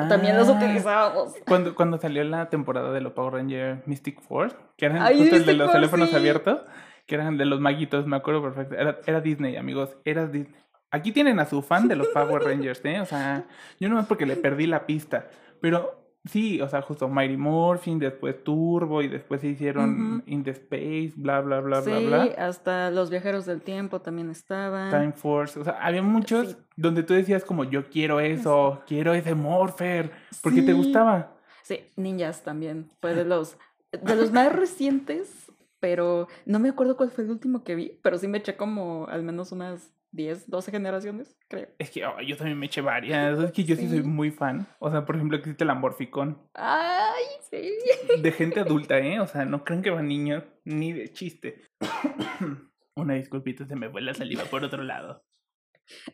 [0.09, 1.35] también los Ah, utilizábamos.
[1.47, 5.37] Cuando, cuando salió la temporada de los Power Ranger Mystic Force, que eran Ay, justo
[5.37, 6.17] el de los Force, teléfonos sí.
[6.17, 6.61] abiertos,
[7.07, 8.75] que eran de los maguitos, me acuerdo perfecto.
[8.75, 10.61] Era, era Disney, amigos, era Disney.
[10.91, 13.01] Aquí tienen a su fan de los Power Rangers, ¿eh?
[13.01, 13.45] O sea,
[13.79, 15.29] yo no más porque le perdí la pista,
[15.61, 20.23] pero sí, o sea, justo Mighty Morphin, después Turbo y después se hicieron.
[20.27, 22.23] In the Space, bla, bla, bla, sí, bla, bla.
[22.39, 24.91] hasta los viajeros del tiempo también estaban.
[24.91, 26.57] Time Force, o sea, había muchos Sí.
[26.77, 30.11] donde tú decías como yo quiero eso, quiero ese Morpher,
[30.43, 30.77] porque te Sí.
[30.79, 31.37] gustaba.
[31.63, 32.91] Sí, Ninjas también.
[33.01, 33.57] Fue de los,
[33.93, 38.19] de los más recientes, pero no me acuerdo cuál fue el último que vi, pero
[38.19, 41.69] sí me eché como al menos unas 10, 12 generaciones, creo.
[41.79, 43.39] Es que oh, yo también me eché varias.
[43.39, 43.89] Es que yo sí.
[43.89, 44.67] soy muy fan.
[44.79, 46.49] O sea, por ejemplo, existe el Amorficón.
[46.55, 47.73] Ay, sí.
[48.21, 49.21] De gente adulta, ¿eh?
[49.21, 51.63] O sea, no creen que van niños ni de chiste.
[52.97, 55.25] Una disculpita, se me fue la saliva por otro lado.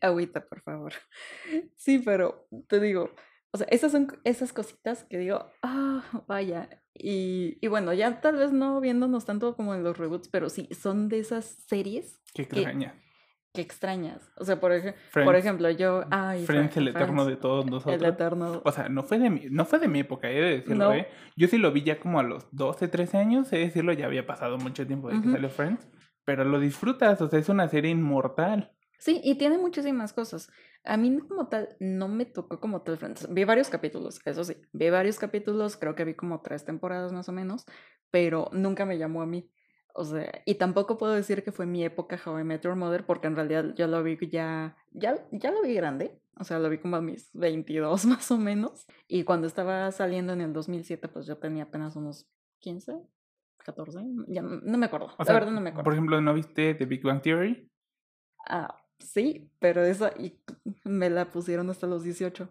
[0.01, 0.93] Agüita, por favor.
[1.77, 3.11] Sí, pero te digo,
[3.53, 6.69] o sea, esas son esas cositas que digo, ah, vaya.
[6.95, 10.69] Y, y bueno, ya tal vez no viéndonos tanto como en los reboots, pero sí,
[10.79, 12.61] son de esas series Qué ¿Qué?
[12.61, 12.93] extraña.
[12.93, 13.06] que
[13.63, 14.31] extrañas.
[14.37, 15.27] O sea, por, ej- Friends.
[15.27, 18.03] por ejemplo, yo, ay, Friends, el eterno Friends, de todos el nosotros.
[18.03, 18.63] eterno.
[18.65, 20.93] O sea, no fue de mi, no fue de mi época, he de decirlo, No.
[20.95, 21.09] ¿eh?
[21.37, 24.07] Yo sí lo vi ya como a los 12, 13 años, he de decirlo, ya
[24.07, 25.89] había pasado mucho tiempo de que salió Friends.
[26.25, 28.73] Pero lo disfrutas, o sea, es una serie inmortal.
[28.99, 30.51] Sí, y tiene muchísimas cosas.
[30.83, 33.33] A mí como tal no me tocó como tal Friends.
[33.33, 37.29] Vi varios capítulos, eso sí, vi varios capítulos, creo que vi como tres temporadas más
[37.29, 37.65] o menos,
[38.11, 39.51] pero nunca me llamó a mí.
[39.99, 43.07] O sea, y tampoco puedo decir que fue mi época How I Met Your Mother,
[43.07, 46.21] porque en realidad yo lo vi ya, ya, ya lo vi grande.
[46.39, 48.87] O sea, lo vi como a mis 22 más o menos.
[49.09, 52.29] Y cuando estaba saliendo en el 2007, pues yo tenía apenas unos
[52.59, 53.01] 15,
[53.57, 55.07] 14, ya no, me acuerdo.
[55.07, 55.85] O la sea, verdad no me acuerdo.
[55.85, 57.71] por ejemplo, ¿no viste The Big Bang Theory?
[58.47, 60.39] Ah, sí, pero esa y
[60.85, 62.49] me la pusieron hasta los 18.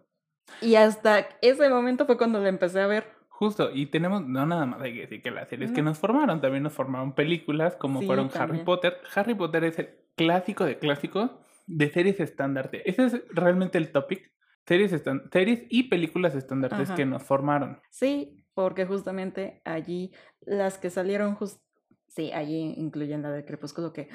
[0.62, 3.15] Y hasta ese momento fue cuando la empecé a ver.
[3.38, 5.90] Justo, y tenemos, no nada más hay que decir que las series que No.
[5.90, 8.60] nos formaron, también nos formaron películas como Sí, fueron Harry.
[8.64, 8.96] Potter.
[9.14, 11.32] Harry Potter es el clásico de clásicos
[11.66, 12.80] de series estándares.
[12.86, 14.32] Ese es realmente el topic.
[14.66, 16.94] Series, estan- series y películas estándares Ajá.
[16.94, 17.78] que nos formaron.
[17.90, 21.60] Sí, porque justamente allí las que salieron just
[22.08, 24.08] sí, allí incluyen la de Crepúsculo que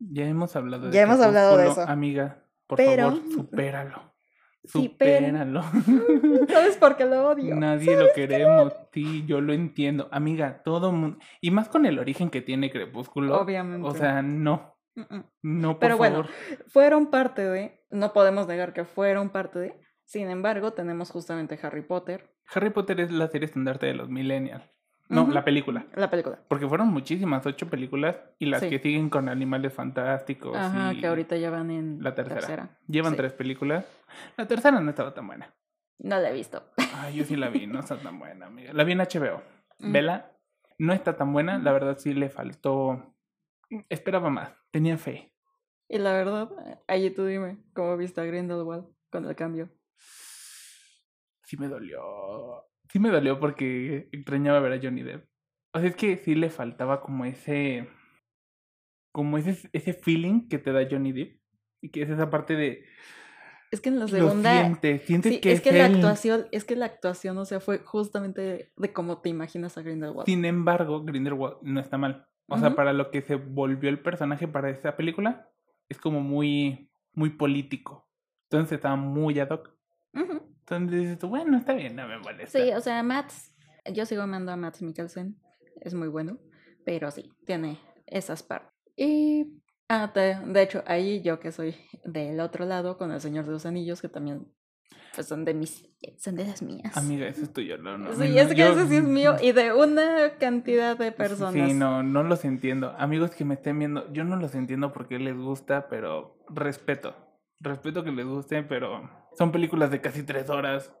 [0.00, 1.82] Ya hemos hablado de Ya hemos hablado de eso.
[1.82, 4.09] Amiga, por Pero- favor, supéralo.
[4.64, 5.62] Supéralo.
[6.48, 7.54] ¿Sabes por qué lo odio?
[7.56, 8.74] Nadie lo queremos.
[8.92, 10.08] Sí, yo lo entiendo.
[10.12, 11.18] Amiga, todo mundo.
[11.40, 13.40] Y más con el origen que tiene Crepúsculo.
[13.40, 13.86] Obviamente.
[13.86, 14.76] O sea, no.
[15.42, 16.26] No, por Pero bueno,
[16.66, 19.80] fueron parte de, no podemos negar que fueron parte de.
[20.04, 24.64] Sin embargo, tenemos justamente Harry Potter, Harry Potter es la serie estandarte de los millennials.
[25.10, 25.86] No, la película.
[25.94, 26.38] la película.
[26.48, 28.70] Porque fueron muchísimas, ocho películas y las Sí.
[28.70, 30.56] que siguen con animales fantásticos.
[30.56, 32.78] Ajá, y que ahorita ya van en La tercera.
[32.86, 33.16] Llevan Sí.
[33.18, 33.84] tres películas.
[34.36, 35.52] La tercera no estaba tan buena.
[35.98, 36.62] No la he visto.
[36.94, 38.72] Ay, yo sí la vi, no está tan buena, amiga.
[38.72, 39.42] La vi en HBO.
[39.80, 39.92] Mm.
[39.92, 40.32] Vela,
[40.78, 41.58] no está tan buena.
[41.58, 43.14] La verdad sí le faltó.
[43.88, 44.52] Esperaba más.
[44.70, 45.34] Tenía fe.
[45.88, 46.48] Y la verdad,
[46.86, 49.68] allí tú dime, ¿cómo viste a Grindelwald con el cambio?
[51.44, 52.00] Sí me dolió.
[52.90, 55.28] Sí me dolió porque extrañaba ver a Johnny Depp.
[55.72, 57.88] O sea, es que sí le faltaba como ese.
[59.12, 61.40] Como ese, ese feeling que te da Johnny Depp.
[61.82, 62.84] Y que es esa parte de.
[63.70, 64.60] Es que en la Lo segunda...
[64.60, 67.78] sientes, sientes Sí, que es que la actuación, es que la actuación, o sea, fue
[67.78, 70.26] justamente de cómo te imaginas a Grindelwald.
[70.26, 72.26] Sin embargo, Grindelwald no está mal.
[72.48, 75.48] O sea, para lo que se volvió el personaje para esa película,
[75.88, 78.08] es como muy, muy político.
[78.50, 79.70] Entonces estaba muy ad hoc.
[80.14, 80.42] Ujú.
[80.70, 82.58] Entonces dices, tú, bueno, está bien, no me molesta.
[82.58, 83.32] Sí, o sea, Matt,
[83.92, 85.36] yo sigo amando a Matt Mikkelsen,
[85.80, 86.38] es muy bueno,
[86.84, 88.70] pero sí, tiene esas partes.
[88.96, 93.46] Y, ah, te- de hecho, ahí yo que soy del otro lado con el Señor
[93.46, 94.46] de los Anillos, que también
[95.14, 96.96] pues, son de mis, son de las mías.
[96.96, 98.12] Amiga, eso es tuyo, no, no.
[98.12, 101.70] sí, no, es que yo- ese sí es mío y de una cantidad de personas.
[101.70, 102.94] Sí, no, no los entiendo.
[102.98, 107.16] Amigos que me estén viendo, yo no los entiendo porque les gusta, pero respeto.
[107.58, 110.94] Respeto que les guste, pero son películas de casi tres horas.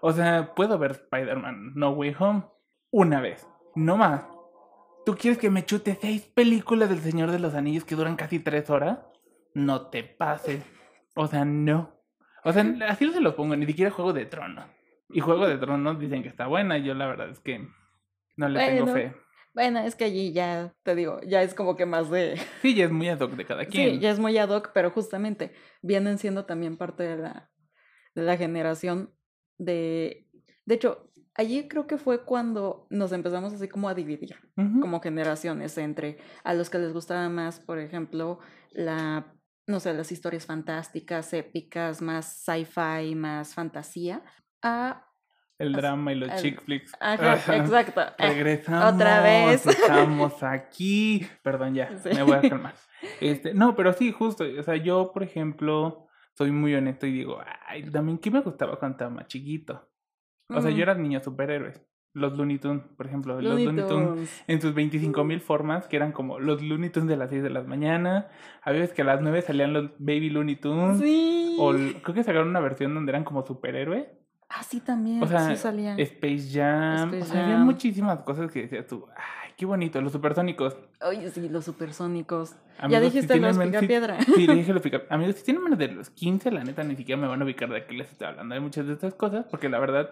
[0.00, 2.44] O sea, puedo ver Spider-Man No Way Home
[2.90, 4.26] una vez, no más.
[5.04, 8.40] ¿Tú quieres que me chute seis películas del Señor de los Anillos que duran casi
[8.40, 8.98] tres horas?
[9.54, 10.64] No te pases.
[11.14, 11.94] O sea, no.
[12.44, 14.66] O sea, así no se los pongo, ni siquiera Juego de Tronos.
[15.10, 17.68] Y Juego de Tronos dicen que está buena, yo la verdad es que
[18.36, 19.14] No le tengo fe.
[19.56, 22.36] Bueno, es que allí ya, te digo, ya es como que más de...
[22.60, 23.94] Sí, ya es muy ad hoc de cada quien.
[23.94, 27.50] Sí, ya es muy ad hoc, pero justamente vienen siendo también parte de la,
[28.14, 29.14] de la generación
[29.56, 30.28] de...
[30.66, 35.78] De hecho, allí creo que fue cuando nos empezamos así como a dividir, como generaciones,
[35.78, 38.40] entre a los que les gustaba más, por ejemplo,
[38.72, 39.32] la,
[39.66, 44.22] no sé, las historias fantásticas, épicas, más sci-fi, más fantasía,
[44.60, 45.05] a...
[45.58, 46.92] El drama y los el- chick flicks.
[47.00, 48.02] Ajá, exacto.
[48.18, 48.94] Regresamos.
[48.94, 49.66] otra vez.
[49.66, 51.26] Estamos aquí.
[51.42, 51.96] Perdón, ya.
[51.98, 52.10] Sí.
[52.14, 52.74] Me voy a calmar.
[53.20, 54.44] Este, no, pero sí, justo.
[54.58, 58.78] O sea, yo, por ejemplo, soy muy honesto y digo, ay, también, ¿qué me gustaba
[58.78, 59.88] cuando estaba más chiquito?
[60.48, 61.82] O sea, mm, yo era niño superhéroes.
[62.12, 63.40] Los Looney Tunes, por ejemplo.
[63.42, 67.16] los Looney Tunes en sus 25 mil formas, que eran como los Looney Tunes de
[67.18, 68.28] las 6 de la mañana.
[68.62, 70.98] A veces que a las 9 salían los Baby Looney Tunes.
[70.98, 71.56] Sí.
[71.60, 74.06] O creo que sacaron una versión donde eran como superhéroes.
[74.48, 75.22] Ah, sí, también.
[75.22, 75.96] O sea, sí salía.
[75.98, 77.08] Space Jam.
[77.14, 80.76] Space o sea, había muchísimas cosas que decías tú, ay, qué bonito, los supersónicos.
[81.02, 82.52] Oye, sí, los supersónicos.
[82.78, 84.18] ya Amigos, si dijiste los picapiedra.
[84.36, 86.94] Sí, le dije los pica- Amigos, si tienen menos de los 15, la neta, ni
[86.96, 88.54] siquiera me van a ubicar de qué les estoy hablando.
[88.54, 90.10] Hay muchas de estas cosas, porque la verdad,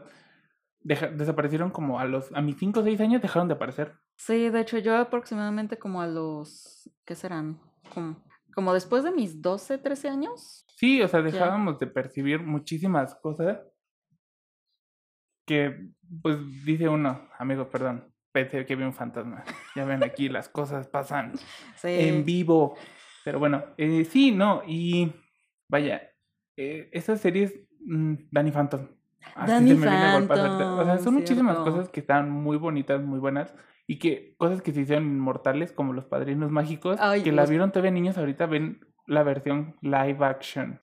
[0.80, 3.94] deja- desaparecieron como a los, a mis 5 o 6 años dejaron de aparecer.
[4.16, 6.90] Sí, de hecho, yo aproximadamente como a los.
[7.04, 7.60] ¿Qué serán?
[7.94, 8.16] Como,
[8.54, 10.64] como después de mis 12, 13 años.
[10.76, 13.58] Sí, o sea, dejábamos de percibir muchísimas cosas
[15.46, 15.88] que,
[16.22, 19.44] pues, dice uno, amigo, perdón, pensé que vi un fantasma.
[19.76, 21.32] Ya ven, aquí las cosas pasan.
[21.76, 21.88] Sí.
[22.08, 22.76] en vivo.
[23.24, 25.12] Pero bueno, eh, sí, no, y
[25.68, 26.02] vaya,
[26.56, 28.86] eh, esas series, mm, Danny Phantom.
[29.34, 31.70] así Danny se me viene a hacerte- O sea, Phantom, son muchísimas cierto.
[31.72, 33.54] cosas que están muy bonitas, muy buenas.
[33.86, 37.70] Y que cosas que se hicieron inmortales, como los padrinos mágicos, Ay, que la vieron
[37.70, 40.80] todavía niños, ahorita ven la versión live action.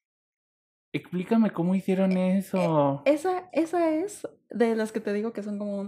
[0.93, 3.01] Explícame cómo hicieron eso.
[3.06, 5.88] Esa, esa es de las que te digo que son como un.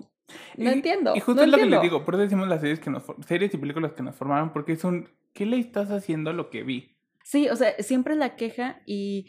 [0.58, 1.14] No Y- entiendo.
[1.16, 3.04] Y justo no es lo que les digo, por eso decimos las series que nos
[3.28, 6.50] series y películas que nos formaron, porque es un ¿qué le estás haciendo a lo
[6.50, 6.96] que vi?
[7.24, 9.28] Sí, o sea, siempre la queja y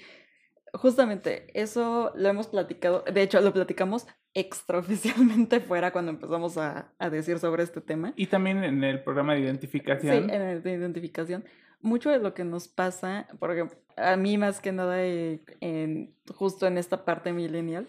[0.73, 7.11] justamente eso lo hemos platicado, de hecho lo platicamos extraoficialmente fuera cuando empezamos a, a
[7.11, 8.13] decir sobre este tema.
[8.17, 10.31] Y también en el programa de Sí, identificación.
[10.31, 11.45] en el de identificación.
[11.85, 16.17] Mucho de lo que nos pasa, por ejemplo, a mí más que nada eh, en,
[16.35, 17.87] justo en esta parte millennial,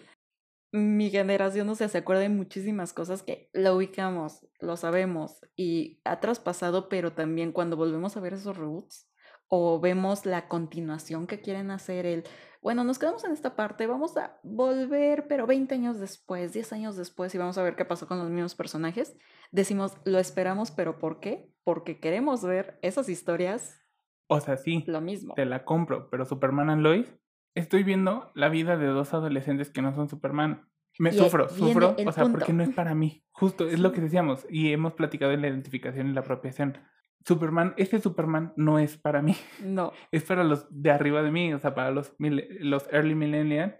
[0.70, 5.98] mi generación, o sea, se acuerda de muchísimas cosas que lo ubicamos, lo sabemos y
[6.04, 9.08] ha traspasado, pero también cuando volvemos a ver esos reboots
[9.48, 12.24] o vemos la continuación que quieren hacer, el,
[12.60, 16.96] bueno, nos quedamos en esta parte, vamos a volver, pero 20 años después, 10 años
[16.96, 19.16] después y vamos a ver qué pasó con los mismos personajes,
[19.52, 21.50] decimos, lo esperamos, pero ¿por qué?
[21.64, 23.85] Porque queremos ver esas historias
[24.28, 25.34] O sea, sí, lo mismo.
[25.34, 27.14] te la compro, pero Superman and Lois,
[27.54, 30.68] estoy viendo la vida de dos adolescentes que no son Superman.
[30.98, 32.52] Me Y sufro, sufro, o sea, porque punto.
[32.54, 33.22] no es para mí.
[33.32, 36.78] Justo, es lo que decíamos, y hemos platicado en la identificación y la apropiación.
[37.24, 41.52] Superman, este Superman no es para mí, No, es para los de arriba de mí,
[41.52, 43.74] o sea, para los, los early millennials,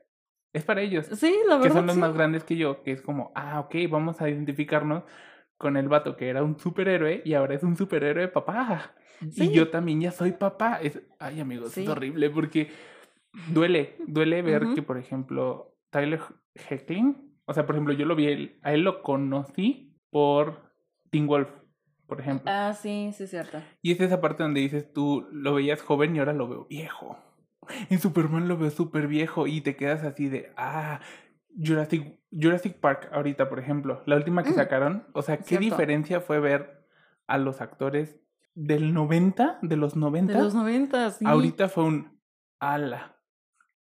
[0.52, 1.06] es para ellos.
[1.06, 1.76] sí, la que verdad.
[1.76, 2.00] son los sí.
[2.00, 5.04] más grandes que yo, que es como, ah, ok, vamos a identificarnos
[5.58, 8.94] con el vato que era un superhéroe y ahora es un superhéroe papá.
[9.32, 9.44] Sí.
[9.44, 10.78] Y yo también ya soy papá.
[10.82, 11.82] Es, ay, amigos, Sí.
[11.84, 12.70] es horrible porque
[13.52, 16.20] duele, duele ver que, por ejemplo, Tyler
[16.54, 20.70] Heckling, o sea, por ejemplo, yo lo vi, él- a él lo conocí por
[21.10, 21.48] Teen Wolf,
[22.06, 22.50] por ejemplo.
[22.52, 23.62] Ah, sí, sí, es cierto.
[23.82, 27.18] Y es esa parte donde dices, tú lo veías joven y ahora lo veo viejo.
[27.90, 31.00] En Superman lo veo súper viejo y te quedas así de, ah,
[31.58, 35.64] Jurassic, Jurassic Park ahorita, por ejemplo, la última que Mm, sacaron, o sea, ¿qué cierto.
[35.64, 36.86] diferencia fue ver
[37.26, 38.20] a los actores
[38.56, 40.32] del 90, de los 90?
[40.32, 41.24] De los 90, sí.
[41.26, 42.20] Ahorita fue un,
[42.60, 43.16] ala,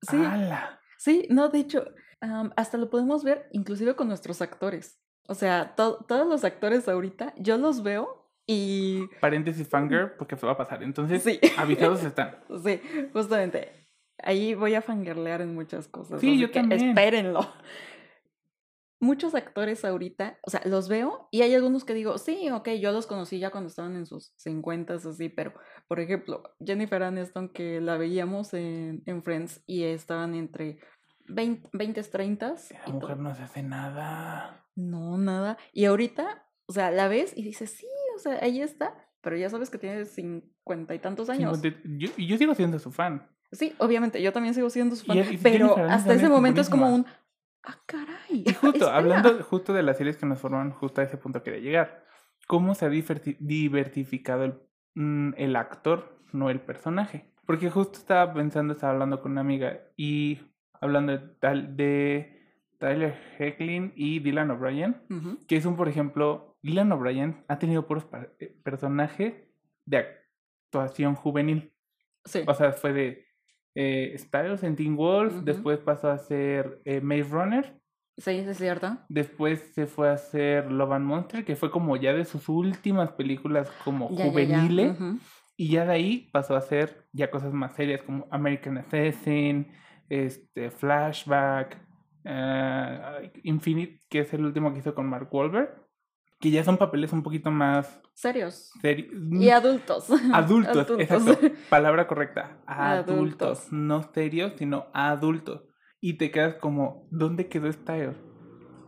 [0.01, 0.79] Sí, ala.
[0.97, 1.85] sí, no, de hecho,
[2.21, 4.99] am, hasta lo podemos ver inclusive con nuestros actores.
[5.29, 9.07] O sea, to- todos los actores ahorita, yo los veo y...
[9.21, 10.81] Paréntesis fangirl, porque se va a pasar.
[10.83, 12.37] Entonces, Sí, avisados están.
[12.63, 12.81] sí,
[13.13, 13.87] justamente.
[14.23, 16.19] Ahí voy a fangirlear en muchas cosas.
[16.21, 16.89] Sí, yo que también.
[16.89, 17.41] Espérenlo.
[18.99, 22.91] Muchos actores ahorita, o sea, los veo y hay algunos que digo, sí, ok, yo
[22.91, 25.53] los conocí ya cuando estaban en sus 50 así, pero,
[25.88, 30.79] por ejemplo, Jennifer Aniston, que la veíamos en, en Friends y estaban entre
[31.27, 32.55] 20, 20 30
[32.88, 34.65] La mujer no se hace nada.
[34.75, 35.57] No, nada.
[35.73, 39.49] Y ahorita, o sea, la ves y dices, sí, o sea, ahí está, pero ya
[39.49, 41.60] sabes que tiene 50 y tantos años.
[41.60, 43.29] Cincuenta y- Yo, yo sigo siendo su fan.
[43.51, 46.69] Sí, obviamente, yo también sigo siendo su fan, y pero hasta ese es momento es
[46.69, 47.05] como un.
[47.67, 48.43] Ah, caray.
[48.45, 48.97] Y justo, espera".
[48.97, 52.06] hablando justo de las series que nos forman, justo a ese punto quería llegar.
[52.47, 54.53] ¿Cómo se ha diversificado el,
[54.95, 57.32] mm, el actor, no el personaje?
[57.45, 60.39] Porque justo estaba pensando, estaba hablando con una amiga y
[60.82, 62.38] hablando de tal de
[62.77, 65.01] Tyler Hecklin y Dylan O'Brien,
[65.47, 68.06] que es un, por ejemplo, Dylan O'Brien ha tenido puros
[68.39, 69.34] eh, personajes
[69.86, 69.97] de
[70.67, 71.73] actuación juvenil.
[72.25, 72.43] Sí.
[72.45, 73.26] O sea, fue de
[73.79, 77.79] eh, Styles en Teen Wolf, después pasó a ser eh, Maze Runner,
[78.17, 78.97] sí, es cierto.
[79.07, 83.11] después se fue a hacer Love and Monster, que fue como ya de sus últimas
[83.11, 84.29] películas como Ya, ya, ya.
[84.31, 84.97] juveniles.
[85.59, 89.67] Y ya de ahí pasó a hacer ya cosas más serias como American Assassin,
[90.09, 91.77] este, Flashback,
[92.23, 95.69] eh, Infinite, que es el último que hizo con Mark Wahlberg,
[96.39, 98.71] que ya son papeles un poquito más Serios.
[98.82, 99.12] serios.
[99.32, 100.10] Y adultos.
[100.34, 101.38] Adultos, exacto.
[101.69, 102.60] Palabra correcta.
[102.65, 103.15] Adultos.
[103.15, 103.71] Adultos.
[103.71, 105.63] No serios, sino adultos.
[106.00, 108.15] Y te quedas como, ¿dónde quedó Styles?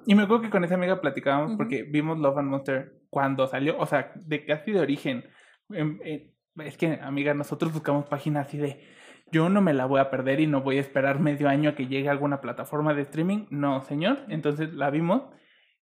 [0.05, 1.57] Y me acuerdo que con esa amiga platicábamos Ujú.
[1.57, 5.25] porque vimos Love and Monster cuando salió, o sea, de casi de origen.
[5.69, 8.83] Em, eh, es que, amiga, nosotros buscamos páginas así de,
[9.31, 11.75] yo no me la voy a perder y no voy a esperar medio año a
[11.75, 13.45] que llegue a alguna plataforma de streaming.
[13.49, 14.19] No, señor.
[14.29, 15.23] Entonces la vimos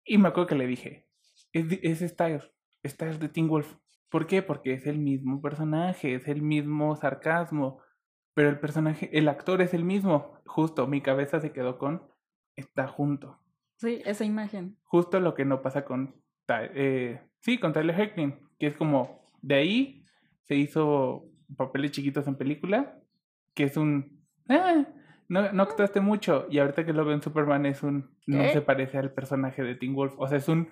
[0.03, 1.04] y me acuerdo que le dije,
[1.59, 2.51] es, es Styles,
[2.85, 3.75] Styles de Teen Wolf.
[4.09, 4.41] ¿Por qué?
[4.41, 7.79] Porque es el mismo personaje, es el mismo sarcasmo,
[8.33, 10.39] pero el personaje, el actor es el mismo.
[10.45, 12.03] Justo, mi cabeza se quedó con,
[12.55, 13.39] está junto.
[13.77, 14.77] Sí, esa imagen.
[14.83, 19.55] Justo lo que no pasa con, eh, sí, con Tyler Hoechlin, que es como, de
[19.55, 20.03] ahí
[20.43, 21.25] se hizo
[21.57, 22.99] papeles chiquitos en película,
[23.53, 24.85] que es un, "Ah,
[25.27, 28.61] no, no actuaste mucho, y ahorita que lo veo en Superman es un, no se
[28.61, 30.69] parece al personaje de Teen Wolf, o sea, es un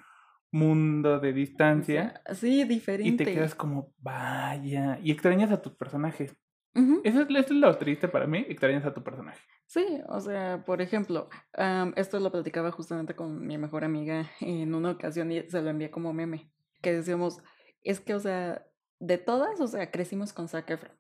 [0.53, 2.21] mundo de O distancia.
[2.25, 3.25] sea, sí, Y diferente.
[3.25, 6.35] te quedas como, vaya, y extrañas a tus personajes.
[6.75, 9.39] Eso es, eso es lo triste para mí, extrañas a tu personaje.
[9.67, 14.73] Sí, o sea, por ejemplo, am, esto lo platicaba justamente con mi mejor amiga en
[14.73, 17.43] una ocasión y se lo envié como meme, que decíamos,
[17.83, 18.65] es que, o sea,
[18.99, 20.97] de todas, o sea, crecimos con Zac Efron.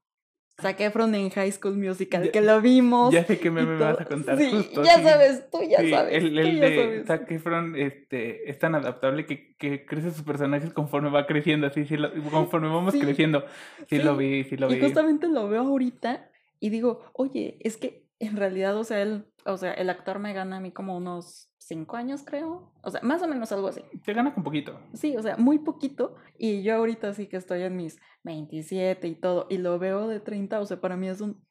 [0.61, 3.11] Zac Efron en High School Musical, Ya- que lo vimos.
[3.13, 4.37] Ya sé y meme me vas a contar.
[4.37, 5.03] Sí, justo, ya sí.
[5.03, 6.13] sabes, tú ya Sí, sabes.
[6.23, 7.05] El, tú el ya de sabes.
[7.07, 11.85] Zac Efron este, es tan adaptable que, que crece sus personajes conforme va creciendo, así,
[11.85, 13.45] sí lo- conforme vamos creciendo.
[13.89, 14.81] Sí, lo vi, sí lo Y vi.
[14.81, 19.57] justamente lo veo ahorita y digo, oye, es que en realidad, o sea, él, o
[19.57, 22.73] sea, el actor me gana a mí como unos cinco años, creo.
[22.83, 23.81] O sea, más o menos algo así.
[24.05, 24.79] Te gana con poquito.
[24.93, 26.15] Sí, o sea, muy poquito.
[26.37, 30.19] Y yo ahorita sí que estoy en mis 27 y todo, y lo veo de
[30.19, 31.45] 30, o sea, para mí es un...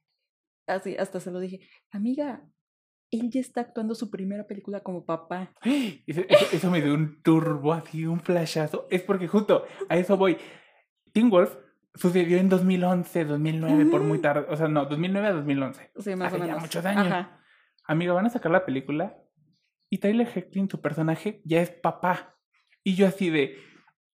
[0.67, 2.45] Así, hasta se lo dije, amiga,
[3.11, 5.53] él ya está actuando su primera película como papá.
[6.07, 8.87] Eso, eso- eso me dio un turbo así, un flashazo.
[8.91, 10.39] Es porque justo a eso voy.
[11.13, 11.55] Teen Wolf
[11.95, 14.47] sucedió en 2011, 2009, por muy tarde.
[14.49, 15.91] O sea, no, 2009 a 2011.
[15.99, 16.63] Sí, más Hace o ya menos.
[16.63, 17.07] muchos años.
[17.07, 17.39] Ajá.
[17.85, 19.17] Amiga, van a sacar la película
[19.91, 22.37] y Tyler Hoechlin, su personaje, ya es papá.
[22.85, 23.57] Y yo así de,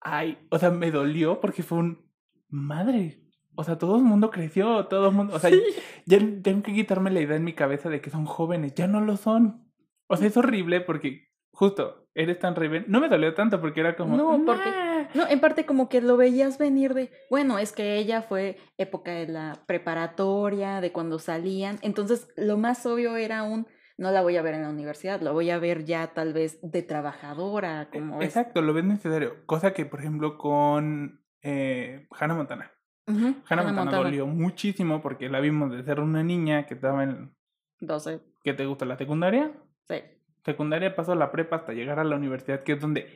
[0.00, 2.04] ay, o sea, me dolió porque fue un,
[2.48, 3.20] madre,
[3.56, 5.60] o sea, todo el mundo creció, todo el mundo, o sea, Sí.
[6.06, 9.00] ya tengo que quitarme la idea en mi cabeza de que son jóvenes, ya no
[9.00, 9.64] lo son.
[10.06, 12.86] O sea, es horrible porque justo, eres tan rebelde.
[12.88, 14.93] No me dolió tanto porque era como, No, porque- "Nah".
[15.14, 19.12] No, en parte como que lo veías venir de, bueno, es que ella fue época
[19.12, 24.36] de la preparatoria, de cuando salían, entonces lo más obvio era un, no la voy
[24.36, 28.20] a ver en la universidad, la voy a ver ya tal vez de trabajadora, como
[28.20, 28.28] es.
[28.28, 29.46] Exacto, lo ves necesario.
[29.46, 32.72] Cosa que, por ejemplo, con eh, Hannah Montana.
[33.06, 36.74] Ujú, Hannah Hannah Montana, Montana, dolió muchísimo porque la vimos de ser una niña que
[36.74, 37.34] estaba en,
[37.80, 38.84] 12, ¿qué te gusta?
[38.84, 39.52] ¿La secundaria?
[39.88, 39.96] sí.
[40.44, 43.08] Secundaria pasó la prepa hasta llegar a la universidad, que es donde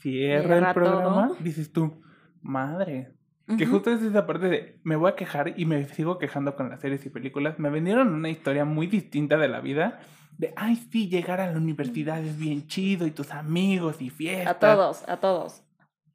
[0.00, 1.28] cierra Cierra el programa.
[1.28, 1.36] todo.
[1.40, 2.02] Dices tú,
[2.42, 3.12] madre.
[3.56, 6.68] Que justo es esa parte de, me voy a quejar y me sigo quejando con
[6.68, 7.60] las series y películas.
[7.60, 10.00] Me vendieron una historia muy distinta de la vida.
[10.36, 14.56] De, ay, sí, llegar a la universidad es bien chido y tus amigos y fiestas.
[14.56, 15.62] A todos, a todos,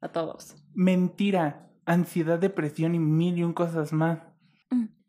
[0.02, 0.56] a todos.
[0.74, 4.18] Mentira, ansiedad, depresión y mil y un cosas más.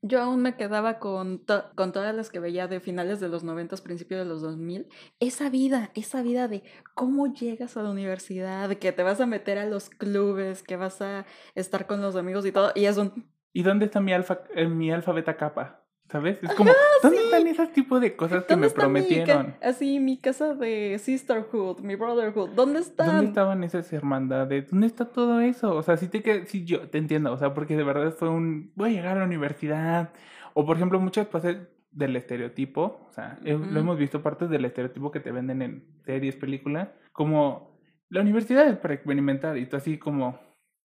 [0.06, 3.44] Yo aún me quedaba con, to- con todas las que veía de finales de los
[3.46, 4.90] 90, principios de los 2000.
[5.22, 6.64] Esa vida, esa vida de
[6.94, 11.02] cómo llegas a la universidad, que te vas a meter a los clubes, que vas
[11.02, 12.74] a estar con los amigos y todo.
[12.76, 15.83] Y es un, ¿Y dónde está mi alfa, eh, mi alfa capa?
[16.14, 16.38] ¿Sabes?
[16.44, 16.72] Es como,
[17.02, 17.24] ¿dónde sí.
[17.26, 19.56] están esos tipos de cosas que ¿dónde me está mi prometieron?
[19.64, 22.52] así, mi casa de sisterhood, mi brotherhood?
[22.52, 23.08] ¿Dónde están?
[23.08, 24.70] ¿Dónde estaban esas hermandades?
[24.70, 25.76] ¿Dónde está todo eso?
[25.76, 28.72] O sea, sí te sí yo te entiendo, o sea, porque de verdad fue un
[28.76, 30.12] voy a llegar a la universidad
[30.54, 31.58] o por ejemplo muchas cosas
[31.92, 36.36] del estereotipo, o sea, lo hemos visto partes del estereotipo que te venden en series,
[36.36, 37.76] películas, como
[38.10, 40.40] la universidad es para experimentar y tú así como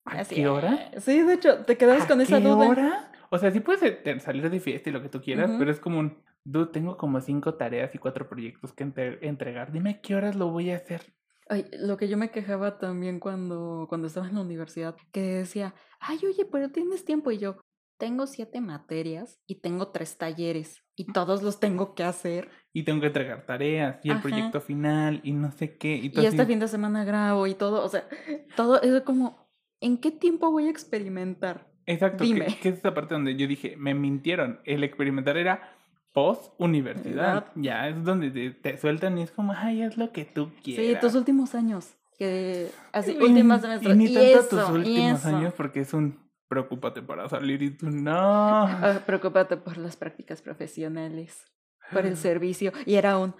[0.06, 0.90] ¿a Así, qué hora?
[0.92, 2.66] eh, Sí, de hecho, te quedabas ¿A con esa qué duda.
[2.66, 3.12] hora?
[3.30, 3.80] O sea, sí puedes
[4.22, 5.58] salir de fiesta y lo que tú quieras, Ujú.
[5.58, 9.72] pero es como un, dude, tengo como cinco tareas y cuatro proyectos que entre- entregar.
[9.72, 11.14] Dime qué horas lo voy a hacer.
[11.50, 15.74] Ay, lo que yo me quejaba también cuando, cuando estaba en la universidad, que decía,
[16.00, 17.30] ay, oye, pero tienes tiempo.
[17.30, 17.56] Y yo,
[17.98, 20.82] tengo siete materias y tengo tres talleres.
[21.00, 22.48] y todos los tengo que hacer.
[22.72, 24.22] Y tengo que entregar tareas y el Ajá.
[24.22, 25.94] proyecto final y no sé qué.
[25.96, 28.08] Y, Y tú este así, fin de semana grabo y todo, o sea,
[28.56, 29.48] todo es como,
[29.80, 31.67] ¿en qué tiempo voy a experimentar?
[31.88, 32.46] Exacto, que, dime.
[32.60, 34.60] que es esa parte donde yo dije, me mintieron.
[34.64, 35.72] El experimentar era
[36.12, 37.46] post universidad.
[37.54, 40.74] Ya es donde te, te sueltan y es como, ay, haz lo que tú Sí,
[40.74, 41.00] quieras.
[41.00, 43.96] tus últimos años, que así, Y- últimas y semestres.
[43.96, 45.28] ni Y, tanto eso, tus y últimos eso.
[45.36, 46.18] años porque es un
[46.48, 48.10] preocúpate para salir y tú no.
[48.16, 51.44] Ah, preocúpate por las prácticas profesionales,
[51.92, 52.72] por el servicio.
[52.86, 53.34] Y era un,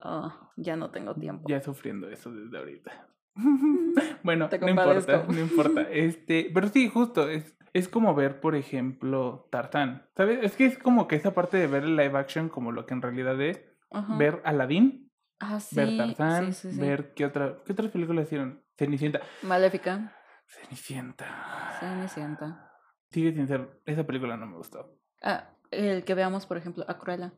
[0.00, 1.48] "Ah, ya no tengo tiempo.
[1.48, 3.08] Ya sufriendo eso desde ahorita.
[4.22, 5.82] bueno, no importa, no importa.
[5.90, 10.08] Este, pero sí, justo, es, es como ver, por ejemplo, Tarzán.
[10.16, 10.38] ¿Sabes?
[10.42, 12.94] Es que es como que esa parte de ver el live action como lo que
[12.94, 13.60] en realidad es,
[13.90, 14.16] Ajá.
[14.16, 15.10] ver Aladdin,
[15.40, 16.80] ah, sí, ver Tarzán, sí, sí, sí.
[16.80, 18.62] ver qué otra, qué otras películas hicieron.
[18.76, 19.20] Cenicienta.
[19.42, 20.12] Maléfica,
[20.46, 21.76] Cenicienta.
[21.80, 22.70] Cenicienta.
[23.10, 24.96] Sigue sin ser, esa película no me gustó.
[25.22, 27.32] Ah, el que veamos, por ejemplo, a Cruella.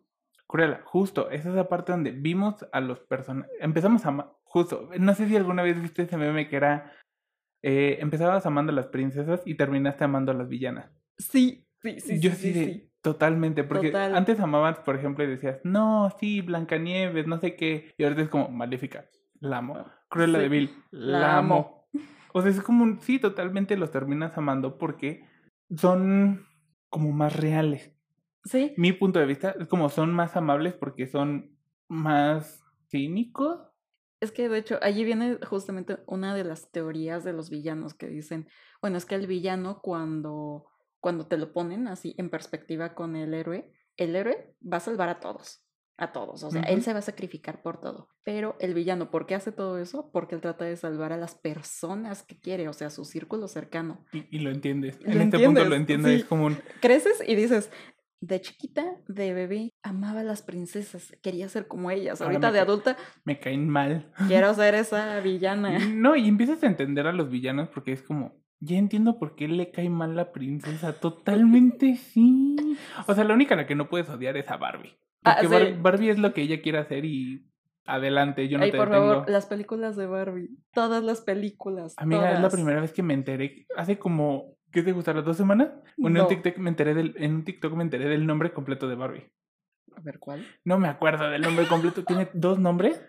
[0.46, 5.28] Cruella, justo, es esa parte donde vimos a los personajes, empezamos a justo, no sé
[5.28, 6.92] si alguna vez viste ese meme que era,
[7.68, 10.88] eh, empezabas amando a las princesas y terminaste amando a las villanas.
[11.18, 12.20] Sí, sí, sí.
[12.20, 14.14] Yo sí, sí, sí, totalmente, porque Total.
[14.14, 18.28] antes amabas, por ejemplo, y decías, no, sí, Blancanieves, no sé qué, y ahorita es
[18.28, 19.06] como, Maléfica,
[19.40, 21.56] la amo, Cruella Sí, de Vil, la, la amo.
[21.56, 21.88] amo.
[22.34, 25.24] O sea, es como, un- sí, totalmente los terminas amando porque
[25.74, 26.46] son
[26.88, 27.92] como más reales
[28.44, 31.58] Sí, mi punto de vista es como son más amables porque son
[31.88, 33.58] más cínicos.
[34.20, 38.08] Es que de hecho allí viene justamente una de las teorías de los villanos que
[38.08, 38.48] dicen,
[38.80, 40.66] bueno, es que el villano cuando,
[41.00, 45.08] cuando te lo ponen así en perspectiva con el héroe, el héroe va a salvar
[45.08, 45.64] a todos,
[45.98, 49.26] a todos, o sea, él se va a sacrificar por todo, pero el villano, ¿por
[49.26, 50.10] qué hace todo eso?
[50.12, 54.04] Porque él trata de salvar a las personas que quiere, o sea, su círculo cercano.
[54.12, 55.00] Y, y lo entiendes.
[55.02, 56.12] Lo en este punto lo entiendes, entiendes.
[56.12, 56.20] sí.
[56.20, 56.58] Es como un.
[56.80, 57.70] Creces y dices...
[58.20, 62.20] De chiquita, de bebé, amaba a las princesas, quería ser como ellas.
[62.20, 64.10] Ahora Ahorita de adulta, Me caen mal.
[64.26, 65.78] quiero ser esa villana.
[65.94, 68.40] No, y empiezas a entender a los villanos porque es como.
[68.58, 70.94] Ya entiendo por qué le cae mal la princesa.
[70.94, 72.56] Totalmente sí.
[73.06, 74.96] O sea, la única a la que no puedes odiar es a Barbie.
[75.22, 75.52] Ah, Porque sí.
[75.72, 77.44] Bar- Barbie es lo que ella quiere hacer y
[77.84, 79.12] adelante, yo no Ay, te por detengo.
[79.12, 80.56] favor, las películas de Barbie.
[80.72, 81.92] Todas las películas.
[81.98, 82.54] Amiga, es la todas.
[82.54, 83.66] primera vez que me enteré.
[83.76, 85.12] Hace como, ¿qué te gusta?
[85.12, 85.70] ¿Las dos semanas?
[85.96, 86.22] Bueno, No.
[86.22, 89.30] en, TikTok me enteré del, en un TikTok me enteré del nombre completo de Barbie.
[89.96, 90.46] A ver, ¿cuál?
[90.64, 92.04] No me acuerdo del nombre completo.
[92.04, 93.02] Tiene dos nombres.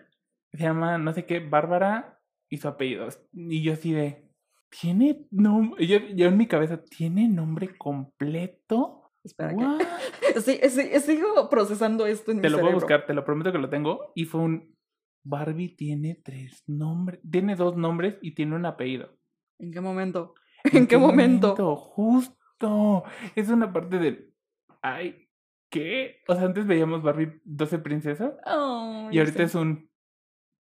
[0.52, 3.08] Se llama, no sé qué, Bárbara y su apellido.
[3.32, 4.30] Y yo así de,
[4.70, 5.86] ¿tiene nombre?
[5.86, 9.12] Yo, yo en mi cabeza, ¿tiene nombre completo?
[9.22, 10.40] Espera, que...
[10.40, 13.52] Sí, sí, sigo procesando esto en Te mi lo voy a buscar, te lo prometo
[13.52, 14.12] que lo tengo.
[14.14, 14.74] Y fue un,
[15.24, 17.20] Barbie tiene tres nombres.
[17.28, 19.16] Tiene dos nombres y tiene un apellido.
[19.58, 20.34] ¿En qué momento?
[20.72, 21.54] ¿En qué momento?
[21.76, 23.04] Justo.
[23.34, 24.34] Es una parte del.
[24.82, 25.28] Ay,
[25.70, 26.22] ¿qué?
[26.28, 29.87] O sea, antes veíamos Barbie 12 princesas Ay, y ahorita es un.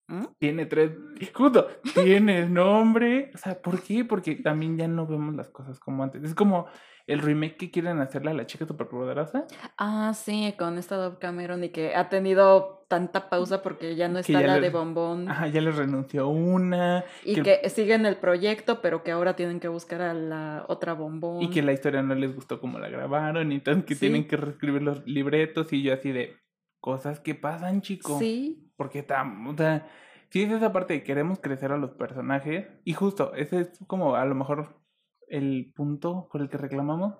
[0.07, 0.25] ¿Mm?
[0.39, 0.91] Tiene tres.
[1.33, 1.67] Justo.
[1.93, 3.31] Tiene nombre.
[3.33, 4.05] O sea, ¿por qué?
[4.05, 6.23] Porque también ya no vemos las cosas como antes.
[6.23, 6.67] Es como
[7.07, 9.45] el remake que quieren hacerle a la chica superpoderosa.
[9.77, 14.19] Ah, sí, con esta Dove Cameron y que ha tenido tanta pausa porque ya no
[14.19, 17.03] está ya la de bombón Ajá, ya les renunció una.
[17.23, 20.93] y que- que siguen el proyecto, pero que ahora tienen que buscar a la otra
[20.93, 21.41] bombón.
[21.43, 23.51] Y que la historia no les gustó como la grabaron.
[23.51, 24.01] Y entonces que Sí.
[24.01, 25.73] tienen que reescribir los libretos.
[25.73, 26.35] Y yo así de.
[26.79, 28.19] Cosas que pasan, chico.
[28.19, 29.87] Sí, Porque tam, o sea,
[30.29, 32.67] sí es esa parte de queremos crecer a los personajes.
[32.83, 34.81] Y justo, ese es como a lo mejor
[35.27, 37.15] el punto por el que reclamamos.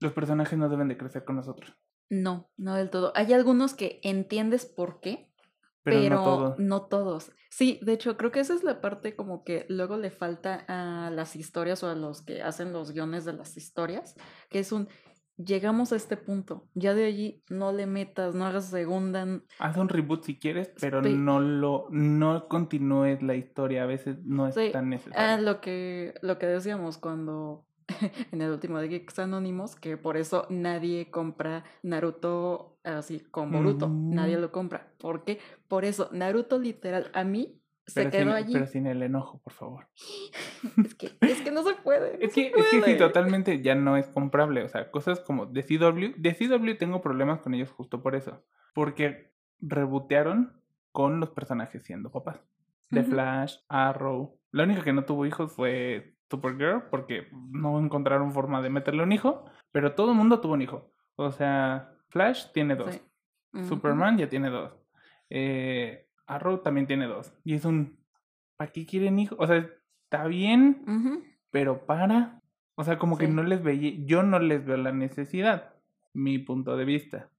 [0.00, 1.76] Los personajes no deben de crecer con nosotros.
[2.08, 3.12] No, no del todo.
[3.16, 5.32] Hay algunos que entiendes por qué,
[5.82, 6.56] Pero, pero, no todo.
[6.58, 7.32] no todos.
[7.50, 11.10] Sí, de hecho, creo que esa es la parte como que luego le falta a
[11.10, 14.14] las historias o a los que hacen los guiones de las historias,
[14.50, 14.88] que es un,
[15.36, 19.26] llegamos a este punto, ya de allí no le metas, no hagas segunda.
[19.58, 21.14] Haz un reboot si quieres, pero Sí.
[21.14, 23.82] no lo, no continúes la historia.
[23.82, 25.44] A veces no es Sí, tan Ah, necesario.
[25.44, 27.64] lo que, lo que decíamos cuando
[28.32, 33.88] en el último de Geeks Anónimos, que por eso nadie compra Naruto así con Boruto,
[33.88, 34.92] nadie lo compra.
[34.98, 35.38] ¿Por qué?
[35.68, 38.52] Por eso, Naruto literal, a mí se pero, quedó sin, allí.
[38.52, 39.86] pero sin el enojo, por favor.
[40.84, 42.18] Es que, es que no se puede.
[42.18, 44.62] no Es se que, es que sí, totalmente ya no es comprable.
[44.64, 46.14] O sea, cosas como de CW.
[46.20, 48.44] De CW tengo problemas con ellos justo por eso.
[48.74, 50.60] Porque rebotearon
[50.92, 52.40] con los personajes siendo papás.
[52.90, 53.10] De Ujú.
[53.12, 54.38] Flash, Arrow.
[54.50, 59.12] La única que no tuvo hijos fue Supergirl porque no encontraron forma de meterle un
[59.12, 59.44] hijo.
[59.72, 60.90] Pero todo el mundo tuvo un hijo.
[61.16, 62.92] O sea, Flash tiene dos.
[63.54, 63.64] Sí.
[63.64, 64.76] Superman ya tiene dos.
[65.30, 67.32] Eh, Arrow también tiene dos.
[67.44, 67.98] Y es un...
[68.56, 69.38] ¿Para qué quieren hijos?
[69.40, 69.68] O sea,
[70.04, 70.82] está bien,
[71.50, 72.42] pero para.
[72.76, 75.74] O sea, como que no les veía, yo no les veo la necesidad,
[76.14, 77.30] mi punto de vista.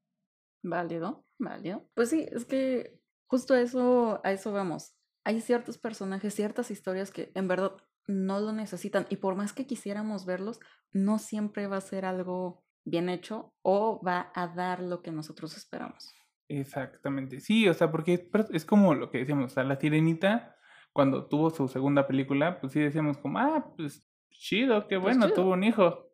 [0.64, 1.90] Válido, válido.
[1.96, 4.96] Pues sí, es que justo a eso, a eso vamos.
[5.24, 7.74] Hay ciertos personajes, ciertas historias que en verdad
[8.08, 10.60] no lo necesitan y por más que quisiéramos verlos,
[10.92, 15.58] no siempre va a ser algo bien hecho o va a dar lo que nosotros
[15.58, 16.14] esperamos.
[16.50, 20.56] Exactamente, sí, o sea, porque es, es como lo que decíamos, o sea, la sirenita,
[20.94, 25.20] cuando tuvo su segunda película, pues sí decíamos como, ah, pues chido, qué Pues bueno,
[25.20, 25.34] chido.
[25.34, 26.07] tuvo un hijo.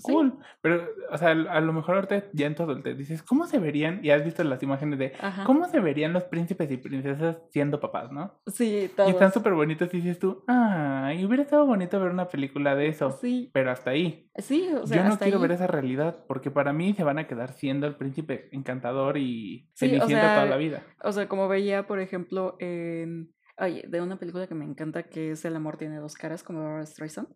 [0.00, 0.12] Sí.
[0.12, 0.38] Cool.
[0.62, 4.00] Pero, o sea, a lo mejor ahorita ya en tu adultez dices, ¿cómo se verían?
[4.04, 5.44] Y has visto las imágenes de Ajá.
[5.44, 8.40] cómo se verían los príncipes y princesas siendo papás, ¿no?
[8.46, 9.34] Sí, Y están todos.
[9.34, 13.10] súper bonitos y dices tú, ah, y hubiera estado bonito ver una película de eso.
[13.20, 14.30] Sí, Pero hasta ahí.
[14.36, 15.42] sí, o sea, Yo no hasta quiero ahí.
[15.42, 19.68] ver esa realidad, porque para mí se van a quedar siendo el príncipe encantador y
[19.74, 20.82] Sí, o sea, toda la vida.
[21.02, 23.32] O sea, como veía, por ejemplo, en.
[23.58, 26.60] Oye, de una película que me encanta que es El amor tiene dos caras, como
[26.62, 27.28] Barbara Streisand.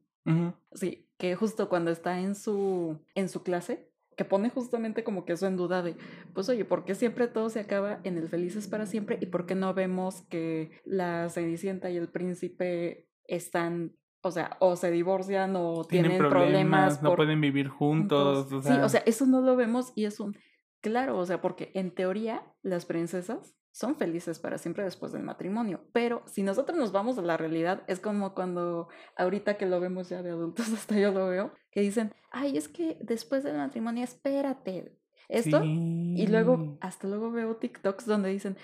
[0.73, 5.33] Sí, que justo cuando está en su, en su clase, que pone justamente como que
[5.33, 5.97] eso en duda de,
[6.33, 9.19] pues oye, ¿por qué siempre todo se acaba en el felices para siempre?
[9.21, 14.77] ¿Y por qué no vemos que la Cenicienta y el príncipe están, o sea, o
[14.77, 18.53] se divorcian o Tienen, tienen, problemas, no por pueden vivir juntos.
[18.53, 20.37] o sí, o sea, eso no lo vemos y es un,
[20.81, 25.81] claro, o sea, porque en teoría las princesas son felices para siempre después del matrimonio,
[25.93, 30.09] pero si nosotros nos vamos a la realidad, es como cuando ahorita que lo vemos
[30.09, 34.05] ya de adultos, hasta yo lo veo, que dicen, ay, es que después del matrimonio,
[34.05, 34.97] espérate,
[35.29, 38.57] esto, y luego, hasta luego veo TikToks donde dicen,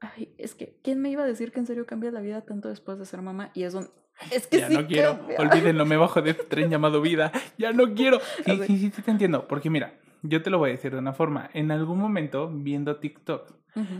[0.00, 2.68] ay, es que, ¿quién me iba a decir que en serio cambia la vida tanto
[2.68, 3.50] después de ser mamá?
[3.54, 3.88] Y es un,
[4.30, 5.38] es que Ya sí no quiero, cambia".
[5.40, 7.32] olvídenlo, me bajo de tren llamado vida.
[7.56, 8.18] Ya no quiero.
[8.44, 9.48] Sí, sí, sí, sí, te entiendo.
[9.48, 11.50] Porque mira, yo te lo voy a decir de una forma.
[11.54, 13.56] En algún momento, viendo TikTok,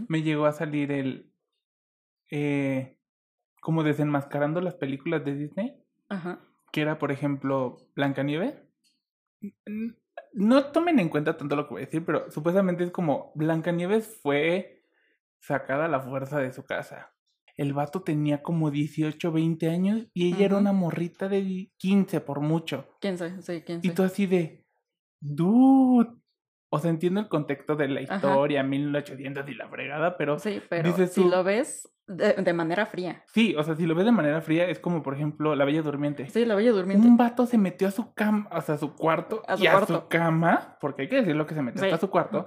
[0.09, 1.33] me llegó a salir el.
[2.31, 2.97] eh,
[3.61, 5.83] como desenmascarando las películas de Disney.
[6.09, 6.41] Ajá.
[6.73, 8.55] Que era, por ejemplo, Blancanieves.
[9.67, 9.95] N-
[10.33, 14.19] No tomen en cuenta tanto lo que voy a decir, pero supuestamente es como Blancanieves
[14.23, 14.83] fue
[15.41, 17.13] sacada a la fuerza de su casa.
[17.57, 22.41] El vato tenía como 18, 20 años y ella era una morrita de 15 por
[22.41, 22.87] mucho.
[23.01, 23.43] ¿Quién sabe?
[23.43, 23.95] Sí, quién Y sabe.
[23.97, 24.65] tú así de,
[25.21, 26.11] dude.
[26.71, 28.17] O sea, entiendo el contexto de la Ajá.
[28.17, 32.85] historia, 1800 y la fregada, pero Sí, pero dices si lo ves de, de manera
[32.85, 33.23] fría.
[33.29, 35.81] sí, o sea, si lo ves de manera fría, es como, por ejemplo, La Bella
[35.81, 36.29] Durmiente.
[36.29, 37.07] Sí, la bella durmiente.
[37.07, 39.67] Un vato se metió a su cama, o sea, a su cuarto A su y
[39.67, 40.09] a su cuarto.
[40.11, 41.87] cama, porque hay que decirlo que se metió Sí.
[41.87, 42.47] hasta su cuarto,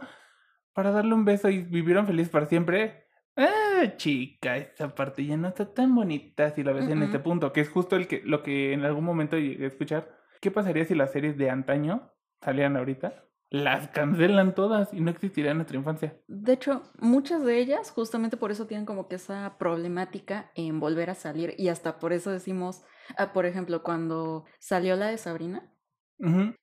[0.74, 3.06] para darle un beso y vivieron felices para siempre.
[3.36, 7.52] Ah, chica, esa parte ya no está tan bonita si la ves en este punto,
[7.54, 10.10] que es justo el que, lo que en algún momento llegué a escuchar.
[10.42, 12.12] ¿Qué pasaría si las series de antaño
[12.42, 13.26] salieran ahorita?
[13.50, 16.18] Las cancelan todas y no existiría nuestra infancia.
[16.28, 21.10] De hecho, muchas de ellas justamente por eso tienen como que esa problemática en volver
[21.10, 22.82] a salir y hasta por eso decimos,
[23.18, 25.68] ah, por ejemplo, cuando salió la de Sabrina,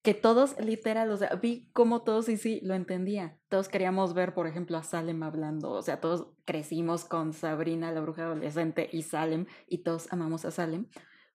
[0.03, 3.41] que todos literal, o sea, vi como todos y sí lo entendía.
[3.49, 8.01] Todos queríamos ver, por ejemplo, a Salem hablando, o sea, todos crecimos con Sabrina, la
[8.01, 10.87] bruja adolescente y Salem y todos amamos a Salem,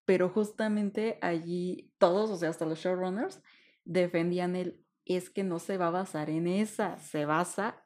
[0.05, 3.41] pero justamente allí todos, o sea, hasta los showrunners
[3.86, 7.84] defendían el es que no se va a basar en esa, se basa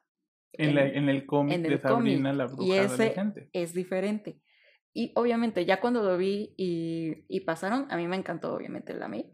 [0.53, 3.49] En, la- en el cómic de Sabrina, cómic, la y bruja ese adolescente.
[3.53, 4.41] es diferente.
[4.93, 9.05] Y obviamente ya cuando lo vi y, y pasaron, a mí me encantó, obviamente la
[9.05, 9.31] amé.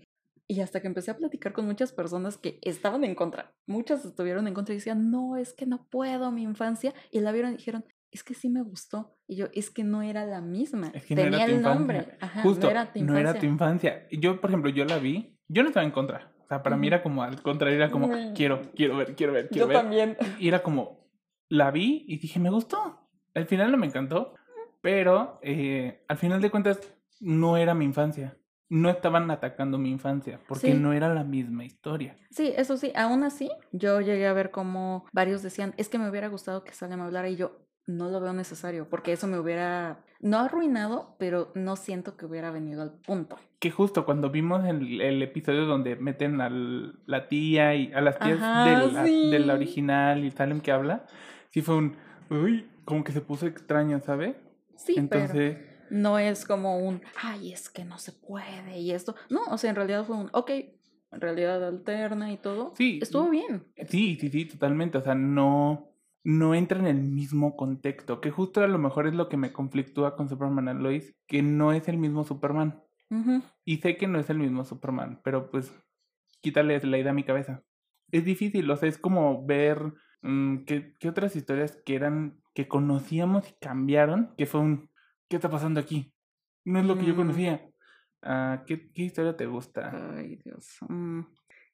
[0.47, 4.47] Y hasta que empecé a platicar con muchas personas que estaban en contra, muchas estuvieron
[4.47, 6.93] en contra y decían, no, es que no puedo, mi infancia.
[7.11, 9.15] Y la vieron y dijeron, es que sí me gustó.
[9.25, 10.91] Y yo, es que no era la misma.
[10.93, 11.79] Es que no Tenía era tu el infancia.
[11.79, 12.17] nombre.
[12.19, 13.39] Ajá, Justo, no era tu no era infancia.
[13.39, 14.07] tu infancia.
[14.11, 16.32] Yo, por ejemplo, yo la vi, yo no estaba en contra.
[16.43, 19.49] O sea, para mí era como al contrario, era como, quiero, quiero ver, quiero ver,
[19.49, 19.77] quiero Yo ver.
[19.77, 20.17] también.
[20.39, 21.07] Y era como,
[21.49, 22.99] la vi y dije, me gustó.
[23.33, 24.33] Al final no me encantó,
[24.81, 26.79] pero eh, al final de cuentas
[27.19, 28.37] no era mi infancia.
[28.69, 30.73] No estaban atacando mi infancia, porque Sí.
[30.73, 32.15] no era la misma historia.
[32.31, 36.09] Sí, eso sí, aún así, yo llegué a ver como varios decían, es que me
[36.09, 40.03] hubiera gustado que Salem hablara y yo no lo veo necesario, porque eso me hubiera,
[40.21, 43.37] no arruinado, pero no siento que hubiera venido al punto.
[43.59, 48.19] Que justo cuando vimos el, el episodio donde meten a la tía y a las
[48.19, 49.57] tías Ajá, de, la, de la sí.
[49.57, 51.05] original y Salem que habla,
[51.49, 51.97] sí fue un,
[52.29, 54.37] uy, como que se puso extraño, ¿sabe?
[54.75, 55.57] Sí, pero Entonces,
[55.89, 59.15] no es como un, ay, es que no se puede y esto.
[59.29, 62.73] No, o sea, en realidad fue un, ok, en realidad alterna y todo.
[62.75, 62.99] Sí.
[63.01, 63.65] Estuvo bien.
[63.87, 64.97] sí, sí, sí, totalmente.
[64.97, 65.92] O sea, no,
[66.23, 69.51] no entra en el mismo contexto, que justo a lo mejor es lo que me
[69.53, 72.81] conflictúa con Superman and Lois, que no es el mismo Superman.
[73.65, 75.71] Y sé que no es el mismo Superman, pero pues
[76.41, 77.61] quítale la idea a mi cabeza.
[78.11, 82.67] Es difícil, o sea, es como ver mm, qué, qué otras historias que eran, que
[82.67, 84.89] conocíamos y cambiaron, que fue un,
[85.29, 86.13] ¿qué está pasando aquí?
[86.65, 87.17] No es lo que yo Mm.
[87.17, 87.69] conocía.
[88.23, 90.15] Ah, ¿qué, ¿Qué historia te gusta?
[90.15, 90.77] Ay, Dios.
[90.87, 91.21] mm,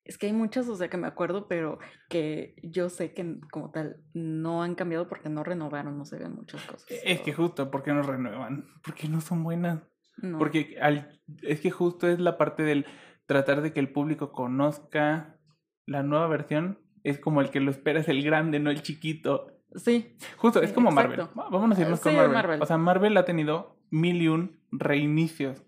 [0.03, 1.77] Es que hay muchas, o sea, que me acuerdo, pero
[2.09, 6.33] que yo sé que como tal no han cambiado porque no renovaron, no se ven
[6.33, 6.87] muchas cosas.
[7.03, 8.65] Es que justo, ¿por qué no renuevan?
[8.83, 9.83] Porque no son buenas.
[10.17, 10.37] No.
[10.39, 12.85] Porque al, es que justo es la parte del
[13.27, 15.37] tratar de que el público conozca
[15.85, 16.79] la nueva versión.
[17.03, 19.47] Es como el que lo espera es el grande, no el chiquito.
[19.75, 21.19] Sí, Justo, es como Marvel.
[21.19, 21.49] exacto.
[21.51, 22.33] Vámonos a irnos Sí, con Marvel.
[22.33, 22.61] Marvel.
[22.61, 25.63] O sea, Marvel ha tenido mil y un reinicios,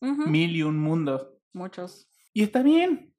[0.00, 1.28] ujú, mil y un mundos.
[1.52, 2.08] muchos.
[2.32, 3.12] Y está bien.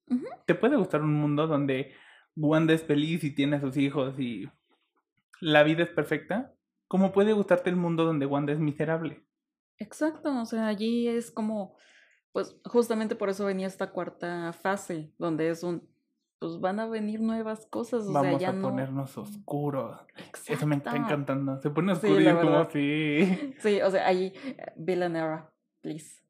[0.45, 1.93] Te puede gustar un mundo donde
[2.35, 4.49] Wanda es feliz y tiene a sus hijos y
[5.41, 6.53] la vida es perfecta.
[6.87, 9.23] Como puede gustarte el mundo donde Wanda es miserable.
[9.77, 11.77] Exacto, o sea, allí es como,
[12.31, 15.87] pues justamente por eso venía esta cuarta fase, donde es un,
[16.39, 18.69] pues van a venir nuevas cosas, o Vamos sea, ya a no...
[18.69, 19.97] ponernos oscuros.
[20.47, 21.13] Eso me está Exacto.
[21.13, 21.61] encantando.
[21.61, 23.53] Se pone Sí, oscuro y la es como así.
[23.59, 25.49] Sí, o sea, allí, eh, villain era,
[25.81, 26.23] please,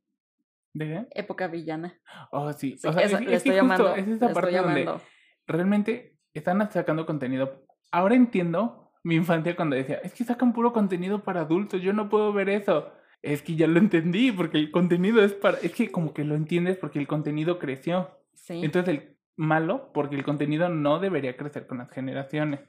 [0.73, 1.99] Época villana.
[2.31, 2.77] Oh, sí.
[2.77, 4.81] Sí, o sea, eso, es, le es que estoy justo llamando, es esa parte donde
[4.81, 5.01] llamando.
[5.47, 7.65] realmente están sacando contenido.
[7.91, 12.09] Ahora entiendo mi infancia cuando decía, es que sacan puro contenido para adultos, yo no
[12.09, 12.91] puedo ver eso.
[13.21, 15.57] Es que ya lo entendí, porque el contenido es para...
[15.59, 18.17] Es que como que lo entiendes porque el contenido creció.
[18.33, 18.61] Sí.
[18.63, 22.61] Entonces el malo, porque el contenido no debería crecer con las generaciones.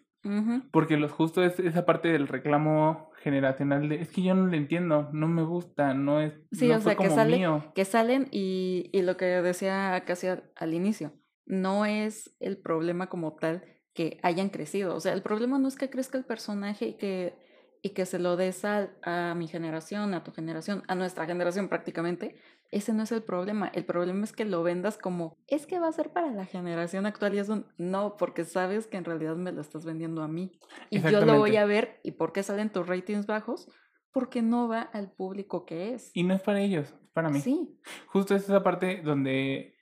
[0.70, 4.54] Porque los justo es esa parte del reclamo generacional de, es que yo no lo
[4.56, 6.34] entiendo, no me gusta, no es...
[6.52, 7.72] Sí, no o fue sea, que como sale- mío.
[7.74, 11.12] que salen y, y lo que decía casi al, al inicio,
[11.46, 13.64] no es el problema como tal
[13.94, 14.94] que hayan crecido.
[14.94, 17.34] O sea, el problema no es que crezca el personaje y que,
[17.82, 21.68] y que se lo des a, a mi generación, a tu generación, a nuestra generación
[21.68, 22.36] prácticamente.
[22.70, 23.66] Ese no es el problema.
[23.68, 27.04] El problema es que lo vendas como, es que va a ser para la generación
[27.04, 30.28] actual y es un, no, porque sabes que en realidad me lo estás vendiendo a
[30.28, 30.52] mí.
[30.88, 32.00] Y yo lo voy a ver.
[32.04, 33.68] ¿Y por qué salen tus ratings bajos?
[34.12, 36.12] Porque no va al público que es.
[36.14, 37.40] Y no es para ellos, es para mí.
[37.40, 39.76] Sí, Justo es esa parte donde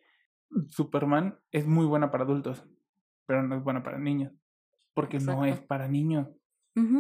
[0.69, 2.65] Superman es muy buena para adultos,
[3.27, 4.33] pero no es buena para niños.
[4.95, 6.29] Porque no es para niños.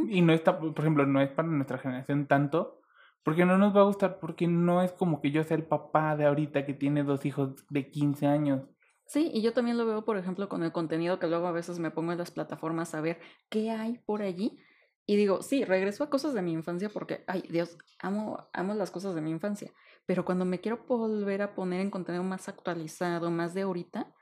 [0.09, 2.78] Y no está, por ejemplo, no es para nuestra generación tanto,
[3.23, 6.17] porque no nos va a gustar, porque no es como que yo sea el papá
[6.17, 8.63] de ahorita que tiene dos hijos de 15 años.
[9.07, 11.79] Sí, y yo también lo veo, por ejemplo, con el contenido que luego a veces
[11.79, 14.59] me pongo en las plataformas a ver qué hay por allí.
[15.07, 18.91] Y digo, sí, regreso a cosas de mi infancia porque, ay, Dios, amo, amo las
[18.91, 19.73] cosas de mi infancia.
[20.05, 24.13] Pero cuando me quiero volver a poner en contenido más actualizado, más de ahorita,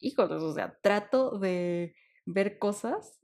[0.00, 3.20] híjoles, o sea, trato de ver cosas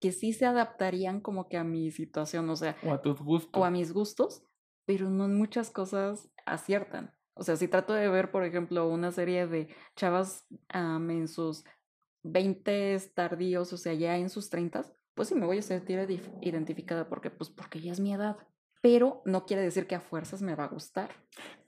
[0.00, 3.60] que sí se adaptarían como que a mi situación, o sea, O a tus gustos.
[3.60, 4.42] o a mis gustos,
[4.84, 7.14] pero no en muchas cosas aciertan.
[7.34, 11.64] O sea, si trato de ver, por ejemplo, una serie de chavas am, en sus
[12.24, 14.84] 20 tardíos, o sea, ya en sus 30,
[15.14, 15.98] pues sí me voy a sentir
[16.42, 18.36] identificada porque pues porque ya es mi edad.
[18.80, 21.10] Pero no quiere decir que a fuerzas me va a gustar.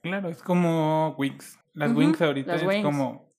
[0.01, 1.59] Claro, es como Wings.
[1.73, 2.83] Las Wings ahorita es Wings.
[2.85, 3.33] como...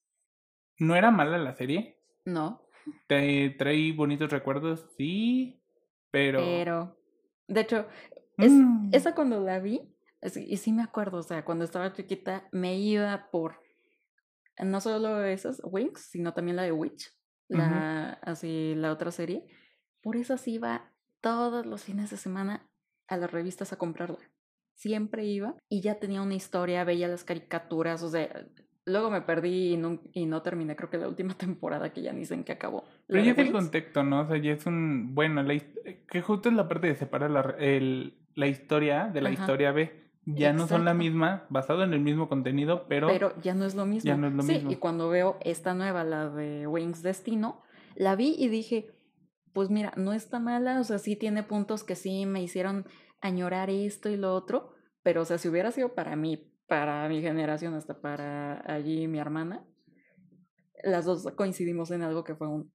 [0.79, 1.99] No era mala la serie.
[2.25, 2.63] No,
[3.07, 5.61] Te trae bonitos recuerdos, sí,
[6.11, 6.39] pero...
[6.39, 6.97] pero
[7.49, 7.87] de hecho,
[8.39, 11.93] es, Mm, esa cuando la vi, así- y sí me acuerdo, o sea, cuando estaba
[11.93, 13.61] chiquita me iba por
[14.63, 17.11] no solo esas Wings, sino también la de Witch,
[17.49, 19.47] la así la otra serie.
[20.03, 22.69] Por eso sí iba todos los fines de semana
[23.09, 24.19] a las revistas a comprarla.
[24.75, 28.47] Siempre iba y ya tenía una historia, veía las caricaturas, o sea,
[28.85, 32.13] luego me perdí y no, y no terminé, creo que la última temporada que ya
[32.13, 32.85] ni sé en qué acabó.
[33.07, 34.21] Pero ya es el contexto, ¿no?
[34.23, 35.15] O sea, ya es un...
[35.15, 35.67] Bueno, la his-
[36.09, 39.41] que justo es la parte de separar la, el- la historia de la Ajá.
[39.43, 40.03] historia B.
[40.25, 43.09] Ya no son la misma, basado en el mismo contenido, pero...
[43.09, 44.17] pero ya no es lo mismo.
[44.17, 44.71] no es lo sí, mismo.
[44.71, 47.61] y cuando veo esta nueva, la de Wings Destino,
[47.97, 48.95] la vi y dije,
[49.53, 52.87] pues mira, no está mala, o sea, sí tiene puntos que sí me hicieron
[53.21, 57.21] añorar esto y lo otro, pero o sea, si hubiera sido para mí, para mi
[57.21, 59.65] generación, hasta para allí mi hermana,
[60.83, 62.73] las dos coincidimos en algo que fue un,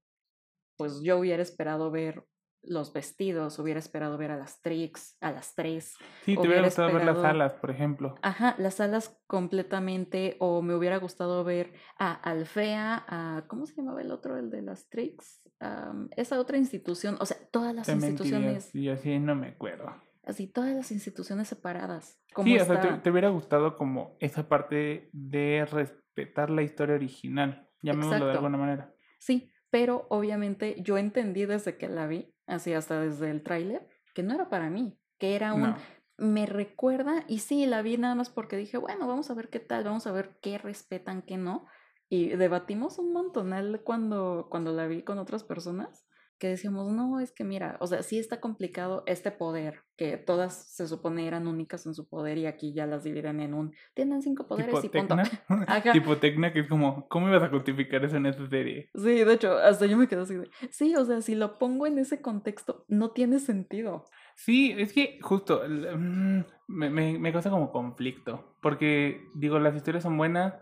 [0.77, 2.25] pues yo hubiera esperado ver
[2.63, 6.93] los vestidos, hubiera esperado ver a las Trix, a las tres, sí, te hubiera gustado
[6.93, 8.15] ver las alas, por ejemplo.
[8.21, 14.01] Ajá, las alas completamente, o me hubiera gustado ver a Alfea, a, ¿cómo se llamaba
[14.01, 15.41] el otro, el de las Trix?
[15.59, 19.95] Am, esa otra institución, o sea, todas las Te instituciones, y así no me acuerdo.
[20.28, 22.19] Así, todas las instituciones separadas.
[22.34, 26.61] Como Sí, o sea, te, está- te hubiera gustado como esa parte de respetar la
[26.63, 28.45] historia original, llamémoslo de Exacto.
[28.45, 28.93] alguna manera.
[29.19, 34.23] Sí, pero obviamente yo entendí desde que la vi, así hasta desde el tráiler, que
[34.23, 35.78] no era para mí, que era un, No.
[36.17, 39.59] me recuerda, y sí, la vi nada más porque dije, bueno, vamos a ver qué
[39.59, 41.65] tal, vamos a ver qué respetan, qué no.
[42.09, 46.07] Y debatimos un montonal cuando, cuando la vi con otras personas,
[46.39, 50.53] que decíamos, no, es que mira, o sea, sí está complicado este poder, que todas
[50.75, 54.21] se supone eran únicas en su poder y aquí ya las dividen en un, tienen
[54.21, 55.15] cinco poderes Tipo y punto.
[55.93, 58.89] Tipo Tecna, que es como, ¿cómo ibas a justificar eso en esa serie?
[58.93, 61.88] Sí, de hecho, hasta yo me quedé así de, sí, o sea, si lo pongo
[61.88, 64.05] en ese contexto, no tiene sentido.
[64.35, 70.03] Sí, es que justo mm, me, me, me causa como conflicto, porque digo, las historias
[70.03, 70.53] son buenas,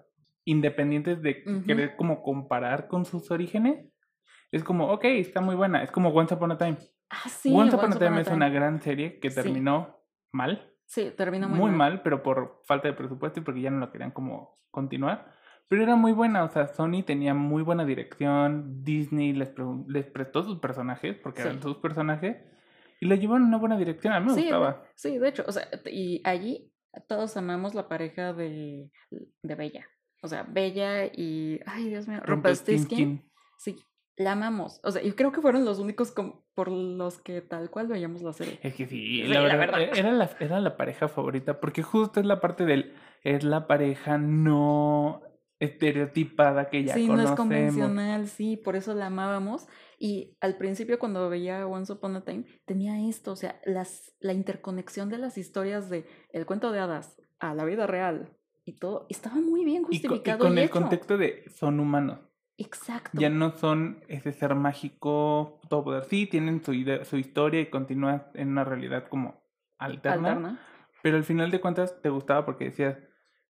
[0.46, 3.86] independientes de querer como comparar con sus orígenes.
[4.56, 6.78] Es como, ok, está muy buena, es como Once Upon a Time.
[7.10, 8.38] Ah, sí, Once Upon Once a Time Upon a es Time.
[8.38, 9.36] una gran serie que Sí.
[9.42, 10.00] terminó
[10.32, 11.78] mal, Sí, termina muy, muy, mal.
[11.92, 15.34] mal, pero por falta de presupuesto y porque ya no lo querían como continuar.
[15.68, 20.06] Pero era muy buena, o sea, Sony tenía muy buena dirección, Disney les, pre- les
[20.06, 21.48] prestó sus personajes, porque Sí.
[21.50, 22.38] eran sus personajes,
[23.02, 24.84] y le llevaron una buena dirección, a mí me Sí, gustaba.
[24.96, 26.72] sí, de hecho, o sea, y allí
[27.10, 28.90] todos amamos la pareja de,
[29.44, 29.86] de Bella.
[30.22, 32.22] O sea, Bella y, ay, Dios mío.
[32.24, 33.30] Rumpelstiltskin.
[33.58, 33.76] Sí,
[34.18, 34.80] la amamos.
[34.84, 36.14] O sea, yo creo que fueron los únicos
[36.54, 38.60] por los que tal cual veíamos la serie.
[38.64, 41.84] Es que sí, Sí, la la verdad, e- Era, la, era la pareja favorita, porque
[41.84, 42.94] justo es la parte del,
[43.24, 45.22] es la pareja no
[45.60, 47.38] estereotipada que ya sí, no es conocemos.
[47.38, 49.68] convencional, sí, por eso la amábamos.
[50.00, 54.34] Y al principio cuando veía Once Upon a Time, tenía esto, o sea, las, la
[54.34, 58.34] interconexión de las historias de el cuento de hadas a la vida real
[58.66, 60.72] y todo, estaba muy bien Y, co- y justificado con y el hecho.
[60.74, 62.20] contexto de son humanos.
[62.58, 63.20] Exacto.
[63.20, 66.06] Ya no son ese ser mágico, todo poder.
[66.06, 69.44] Sí, tienen su, idea- su historia y continúan en una realidad como
[69.78, 70.30] alterna.
[70.30, 70.60] alterna.
[71.04, 72.98] Pero al final de cuentas te gustaba porque decías,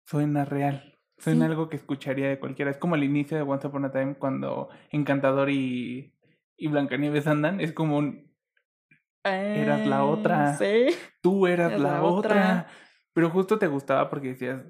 [0.06, 0.96] suena real.
[1.18, 1.52] Suena Sí.
[1.52, 2.72] algo que escucharía de cualquiera.
[2.72, 6.14] Es como el inicio de Once Upon a Time cuando Encantador y,
[6.58, 7.60] y Blancanieves andan.
[7.62, 8.30] Es como un,
[9.24, 10.54] Eras la Eh, otra.
[10.58, 10.88] Sí.
[11.22, 12.32] tú eras la, la otra.
[12.32, 12.68] otra.
[13.14, 14.62] Pero justo te gustaba porque decías,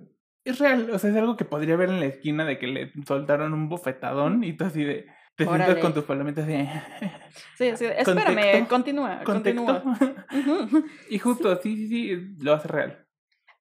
[0.50, 0.90] es real.
[0.92, 3.70] O sea, es algo que podría ver en la esquina de que le soltaron un
[3.70, 5.08] bofetadón y tú así de...
[5.36, 6.68] Te sientas con tus palomitas de...
[7.58, 7.86] Sí, sí.
[7.86, 9.66] Espérame, Contexto, continúa, contexto.
[9.66, 10.84] continúa.
[11.10, 13.06] Y justo, sí, sí, sí, lo hace real.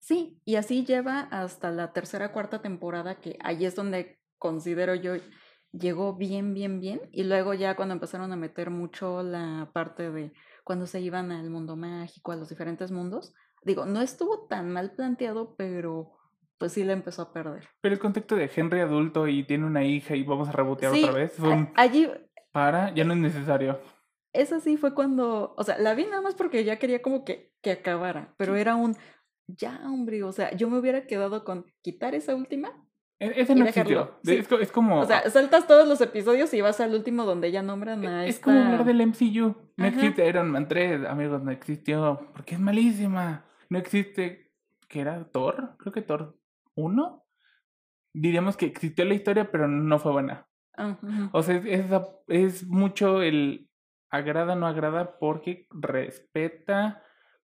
[0.01, 5.15] Sí, y así lleva hasta la tercera, cuarta temporada, que ahí es donde considero yo
[5.73, 7.01] llegó bien, bien, bien.
[7.13, 10.33] Y luego ya cuando empezaron a meter mucho la parte de
[10.65, 14.93] cuando se iban al mundo mágico, a los diferentes mundos, digo, no estuvo tan mal
[14.93, 16.18] planteado, pero
[16.59, 17.69] pues sí la empezó a perder.
[17.81, 21.03] Pero el contexto de Henry adulto y tiene una hija y vamos a rebotear Sí,
[21.05, 21.37] otra vez,
[21.77, 22.09] allí,
[22.53, 23.81] para, ya no es necesario.
[24.33, 27.53] esa sí fue cuando, o sea, la vi nada más porque ya quería como que,
[27.63, 28.97] que acabara, pero era un,
[29.47, 32.71] ya hombre, o sea, yo me hubiera quedado con quitar esa última
[33.21, 34.17] E- Ese no existió.
[34.23, 34.37] Sí.
[34.37, 35.01] Es, co- es como...
[35.01, 38.37] O sea, saltas todos los episodios y vas al último donde ya nombran a es
[38.37, 38.45] esta...
[38.45, 39.57] como hablar del MCU.
[39.77, 39.89] No Ajá.
[39.89, 42.29] existe Iron Man 3, amigos, no existió.
[42.33, 43.45] Porque es malísima.
[43.71, 44.53] No existe...
[44.87, 45.25] ¿Qué era?
[45.33, 45.75] ¿Thor?
[45.79, 46.38] Creo que Thor
[46.79, 47.25] 1.
[48.15, 50.47] Diríamos que existió la historia, pero no fue buena.
[50.77, 50.97] Ah.
[51.33, 51.87] O sea, es, es,
[52.29, 53.69] es mucho el
[54.11, 57.03] agrada, no agrada, porque respeta,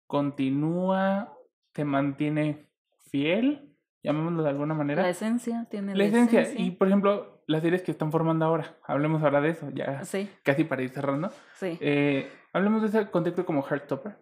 [0.08, 1.34] continúa,
[1.74, 2.70] se mantiene
[3.12, 5.02] fiel, llamémoslo de alguna manera.
[5.02, 6.54] La esencia tiene La esencia.
[6.56, 10.30] Y por ejemplo, las series que están formando ahora, hablemos ahora de eso, ya Sí,
[10.44, 11.30] casi para ir cerrando.
[11.56, 11.78] sí.
[11.82, 14.18] Eh, hablemos de ese contexto como Heartstopper.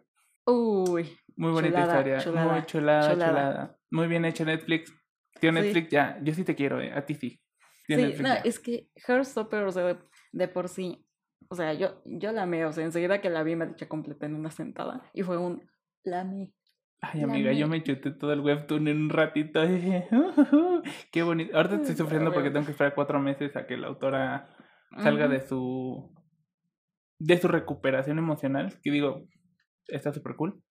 [0.46, 3.30] Uy, Muy bonita Chulada, historia, chulada, muy chulada, chulada.
[3.30, 3.78] chulada.
[3.92, 4.92] Muy bien hecho Netflix.
[5.42, 5.60] Tío Sí.
[5.60, 7.42] Netflix, ya, yo sí te quiero, eh, a ti sí.
[7.88, 8.42] Tío sí, Netflix, no, ya.
[8.42, 9.98] es que Heartstopper, o sea, de,
[10.32, 11.06] de por sí,
[11.50, 13.88] o sea, yo, yo la amé, o sea, enseguida que la vi me la eché
[13.88, 15.68] completa en una sentada y fue un,
[16.04, 16.54] la amé.
[17.02, 19.66] Ay, la amiga, yo me chuté todo el webtoon en un ratito.
[19.66, 20.08] dije,
[21.12, 21.58] Qué bonito.
[21.58, 24.56] Ahorita estoy sufriendo porque tengo que esperar cuatro meses a que la autora
[25.00, 25.34] salga Ujú.
[25.34, 26.16] de su
[27.18, 29.28] de su recuperación emocional, que digo,
[29.88, 30.64] está súper cool.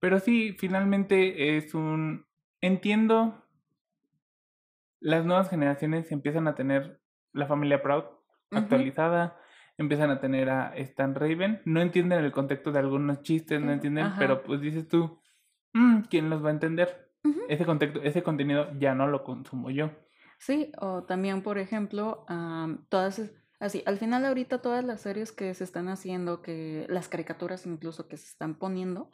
[0.00, 2.26] Pero sí, finalmente es un
[2.62, 3.43] entiendo
[5.00, 7.00] las nuevas generaciones empiezan a tener
[7.32, 8.04] la familia Proud
[8.50, 9.36] actualizada,
[9.76, 14.06] empiezan a tener a Stan Raven, no entienden el contexto de algunos chistes, no entienden,
[14.06, 14.18] ajá.
[14.18, 15.20] pero pues dices tú,
[15.72, 17.04] "Mm, ¿quién los va a entender?
[17.48, 19.90] Ese contexto, ese contenido ya no lo consumo yo.
[20.38, 23.20] Sí, o también, por ejemplo, am, todas,
[23.60, 28.08] así, al final ahorita todas las series que se están haciendo, que las caricaturas incluso
[28.08, 29.10] que se están poniendo,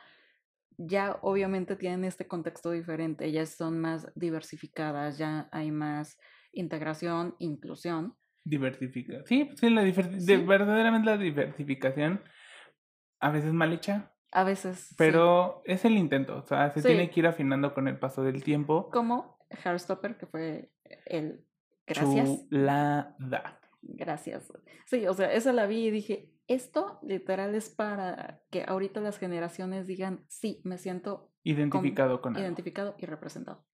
[0.82, 6.18] ya obviamente tienen este contexto diferente, ya son más diversificadas, ya hay más
[6.52, 8.16] integración, inclusión.
[8.44, 9.22] Diversifica.
[9.26, 12.22] Sí, sí, la diver- de- verdaderamente la diversificación
[13.20, 16.88] a veces mal hecha, A veces, sí, pero es el intento, o sea, se Sí.
[16.88, 18.88] tiene que ir afinando con el paso del tiempo.
[18.90, 20.70] como Heartstopper, que fue
[21.06, 21.44] el...
[21.86, 22.46] Gracias.
[22.48, 23.16] Chulada.
[23.82, 24.52] Gracias.
[24.86, 29.18] Sí, o sea, esa la vi y dije, esto literal es para que ahorita las
[29.18, 32.44] generaciones digan, sí, me siento Identificado con algo.
[32.46, 33.64] identificado y representado.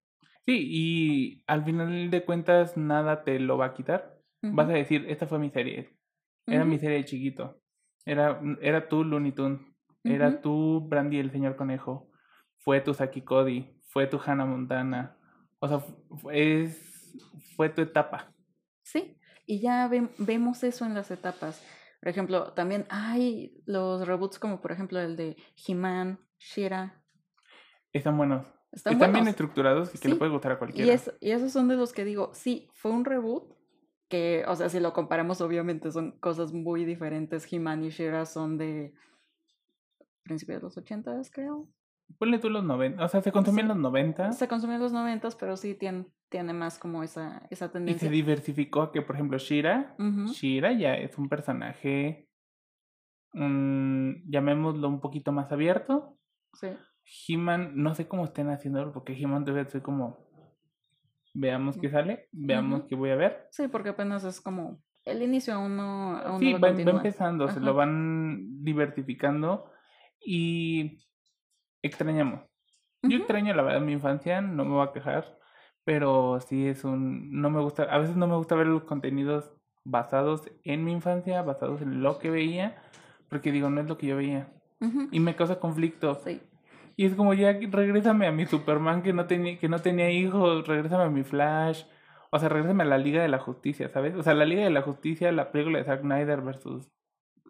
[0.45, 4.15] Sí, y al final de cuentas nada te lo va a quitar.
[4.43, 5.99] Vas a decir, esta fue mi serie.
[6.47, 7.61] Era mi serie de chiquito.
[8.05, 9.61] Era, era tu Looney Tunes.
[10.05, 12.13] Era tu Brandy el señor conejo.
[12.59, 13.77] Fue tu Saki Cody.
[13.89, 15.17] Fue tu Hannah Montana.
[15.59, 15.83] O sea,
[16.33, 17.19] es,
[17.57, 18.33] fue tu etapa.
[18.85, 21.61] Sí, y ya ve- vemos eso en las etapas.
[22.01, 25.37] Por ejemplo, también hay los reboots como por ejemplo el de
[25.67, 27.03] He-Man, She-Ra.
[27.93, 28.47] Están buenos.
[28.73, 30.93] Están, Están bien estructurados y que le puede gustar a Y, cualquiera.
[30.93, 33.55] es, y esos son de los que digo, sí, fue un reboot,
[34.09, 37.51] que, o sea, si lo comparamos, obviamente son cosas muy diferentes.
[37.51, 38.93] He-Man y She-Ra son de
[40.23, 41.69] principios de los 80, creo.
[42.19, 43.03] Ponle tú los 90.
[43.05, 43.75] O sea, se consumía en Sí.
[43.75, 47.67] los 90 Se consumió en los 90, pero sí tiene, tiene más como esa, esa
[47.67, 48.11] y se tendencia.
[48.11, 49.95] diversificó a que, por ejemplo, Shira.
[49.99, 52.29] Ujú, Shira ya es un personaje,
[53.33, 56.19] mm, llamémoslo un poquito más abierto.
[56.55, 56.69] sí.
[57.29, 60.27] He-Man, no sé cómo estén haciendo, porque He-Man todavía estoy como,
[61.35, 62.89] veamos qué sale, veamos Ujú.
[62.89, 63.47] qué voy a ver.
[63.53, 67.61] Sí, porque apenas es como el inicio aún no, aún Sí, no va, empezando, se
[67.61, 69.71] lo van diversificando
[70.21, 70.99] y
[71.81, 72.41] extrañamos.
[73.03, 75.39] Yo extraño la verdad mi infancia, no me voy a quejar,
[75.87, 79.51] pero sí es un, no me gusta, a veces no me gusta ver los contenidos
[79.85, 82.77] basados en mi infancia, basados en lo que veía,
[83.31, 84.53] porque digo, no es lo que yo veía.
[85.11, 86.17] Y me causa conflicto.
[86.23, 86.43] Sí.
[86.97, 90.67] Y es como ya, regrésame a mi Superman que no tenía, que no tenía hijos,
[90.69, 91.85] regrésame a mi Flash.
[92.31, 94.15] O sea, regrésame a la Liga de la Justicia, ¿sabes?
[94.17, 96.91] O sea, la Liga de la Justicia, la película de Zack Snyder versus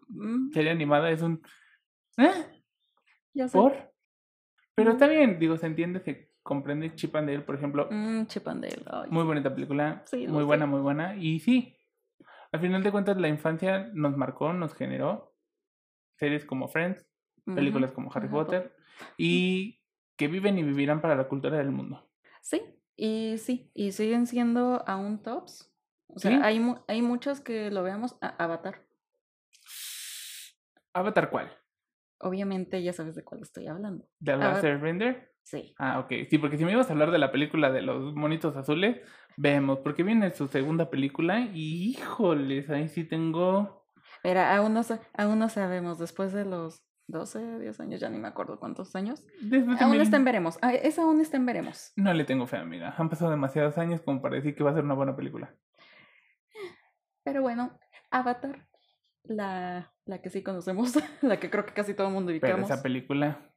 [0.09, 1.41] Mm, serie animada es un...
[2.17, 2.31] ¿Eh?
[3.33, 3.57] ya sé.
[3.57, 3.93] ¿Por?
[4.75, 7.87] Pero está bien, digo, se entiende, se comprende Chip and Dale, por ejemplo.
[7.91, 10.45] Mm, Chip and Dale, ay, Muy bonita película, Sí, muy sé.
[10.45, 11.15] buena, muy buena.
[11.15, 11.75] Y sí,
[12.51, 15.35] al final de cuentas la infancia nos marcó, nos generó
[16.15, 17.05] series como Friends,
[17.45, 18.73] películas como Harry Potter,
[19.17, 19.79] y
[20.15, 22.09] que viven y vivirán para la cultura del mundo.
[22.41, 22.61] Sí,
[22.95, 25.71] y sí, y siguen siendo aún tops.
[26.07, 26.39] O sea, Sí.
[26.41, 28.81] hay, mu- hay muchos que lo veamos a Avatar.
[30.93, 31.51] ¿Avatar cuál?
[32.19, 34.07] Obviamente ya sabes de cuál estoy hablando.
[34.19, 35.31] ¿De Last Ava- Airbender?
[35.49, 35.73] Sí.
[35.79, 36.11] Ah, ok.
[36.29, 38.99] Sí, porque si me ibas a hablar de la película de los monitos azules,
[39.37, 43.87] vemos, porque viene su segunda película y híjoles, ahí sí tengo...
[44.25, 44.81] Mira, aún no,
[45.17, 49.25] aún no sabemos, después de los 12, 10 años, ya ni me acuerdo cuántos años.
[49.79, 50.59] Aún mil- está en veremos.
[50.61, 51.93] Ah, es aún está en veremos.
[51.95, 52.93] No le tengo fe, amiga.
[52.97, 55.55] Han pasado demasiados años como para decir que va a ser una buena película.
[57.23, 57.79] Pero bueno,
[58.11, 58.67] Avatar,
[59.23, 62.69] la, la que sí conocemos, la que creo que casi todo el mundo Pero ubicamos.
[62.69, 63.53] esa película...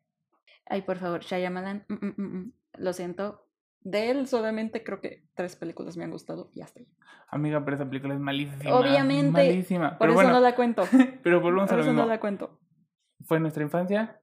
[0.71, 3.47] Ay, por favor, Shyamalan, mm, mm, mm, mm, lo siento.
[3.83, 6.89] De él solamente creo que tres películas me han gustado y hasta ahí.
[7.29, 8.75] Amiga, pero esa película es malísima.
[8.77, 9.91] Obviamente, Malísima.
[9.93, 10.83] Por Pero eso bueno, no la cuento.
[11.23, 12.03] pero volvemos a Por lo eso mismo.
[12.03, 12.61] no la cuento.
[13.27, 14.21] Fue nuestra infancia,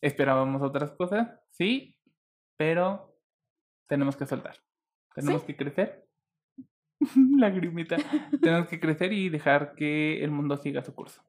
[0.00, 1.96] esperábamos otras cosas, sí,
[2.56, 3.16] pero
[3.88, 4.56] tenemos que soltar.
[5.14, 5.48] Tenemos Sí.
[5.48, 6.06] que crecer.
[7.38, 7.96] Lagrimita.
[8.40, 11.22] tenemos que crecer y dejar que el mundo siga su curso.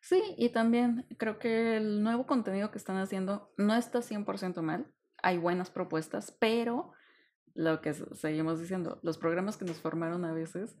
[0.00, 4.92] Sí, y también creo que el nuevo contenido que están haciendo no está 100% mal.
[5.22, 6.92] Hay buenas propuestas, pero
[7.54, 10.76] lo que seguimos diciendo, los programas que nos formaron a veces,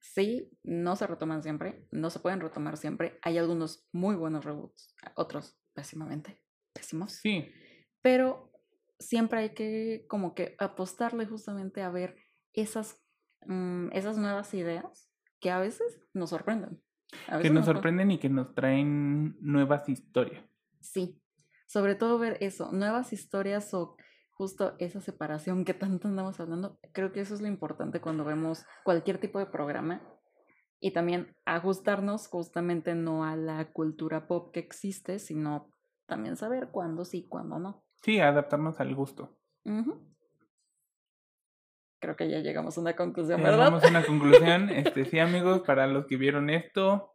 [0.00, 3.18] sí, no se retoman siempre, no se pueden retomar siempre.
[3.22, 6.42] Hay algunos muy buenos reboots, otros pésimamente,
[6.72, 7.12] pésimos.
[7.12, 7.48] Sí,
[8.02, 8.50] pero
[8.98, 12.16] siempre hay que como que apostarle justamente a ver
[12.52, 13.00] esas,
[13.46, 15.08] mm, esas nuevas ideas
[15.40, 16.82] que a veces nos sorprenden.
[17.42, 20.44] Que nos sorprenden y que nos traen nuevas historias.
[20.80, 21.20] Sí,
[21.66, 23.96] sobre todo ver eso, nuevas historias o
[24.32, 26.78] justo esa separación que tanto andamos hablando.
[26.92, 30.02] Creo que eso es lo importante cuando vemos cualquier tipo de programa
[30.80, 35.70] y también ajustarnos justamente no a la cultura pop que existe, sino
[36.06, 37.84] también saber cuándo sí, cuándo no.
[38.02, 39.36] Sí, adaptarnos al gusto.
[39.64, 40.09] Ujú.
[42.00, 43.58] Creo que ya llegamos a una conclusión, ¿verdad?
[43.58, 44.68] Llegamos a una conclusión.
[44.70, 47.14] Este, sí, amigos, para los que vieron esto,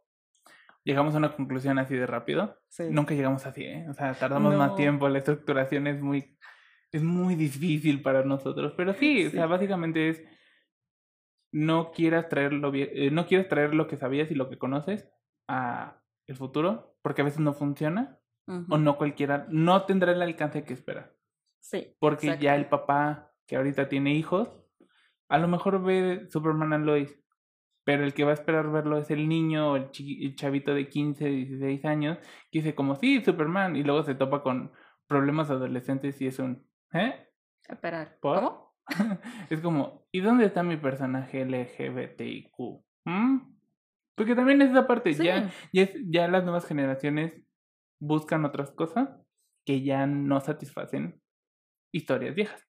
[0.84, 2.56] llegamos a una conclusión así de rápido.
[2.68, 2.84] Sí.
[2.90, 3.86] Nunca llegamos así, ¿eh?
[3.90, 6.38] O sea, tardamos más tiempo, la estructuración es muy,
[6.92, 8.74] es muy difícil para nosotros.
[8.76, 10.22] Pero sí, o sea, básicamente es,
[11.52, 15.08] no quieras traer lo, eh, no quieras traer lo que sabías y lo que conoces
[15.48, 18.78] a el futuro, porque a veces no funciona, o Ujú.
[18.78, 21.12] no cualquiera, no tendrá el alcance que espera.
[21.60, 21.96] Sí.
[21.98, 24.50] Porque ya el papá que ahorita tiene hijos,
[25.28, 27.18] a lo mejor ve Superman and Lois,
[27.84, 30.88] pero el que va a esperar verlo es el niño o el, el chavito de
[30.88, 32.18] 15, 16 años,
[32.50, 34.72] que dice como, sí, Superman, y luego se topa con
[35.06, 37.28] problemas adolescentes y es un, ¿eh?
[37.68, 38.18] Esperar.
[38.20, 38.36] ¿Por?
[38.40, 38.74] ¿Cómo?
[39.50, 42.52] es como, ¿y dónde está mi personaje LGBTIQ?
[43.04, 43.38] ¿Mm?
[44.16, 45.24] Porque también es esa parte, Sí.
[45.24, 47.40] ya, ya, es- ya las nuevas generaciones
[48.00, 49.10] buscan otras cosas
[49.64, 51.20] que ya no satisfacen
[51.92, 52.65] historias viejas.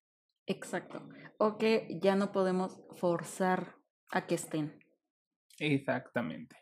[0.48, 1.08] Exacto.
[1.38, 3.76] O que ya no podemos forzar
[4.12, 4.80] a que estén.
[5.60, 6.56] Exactamente.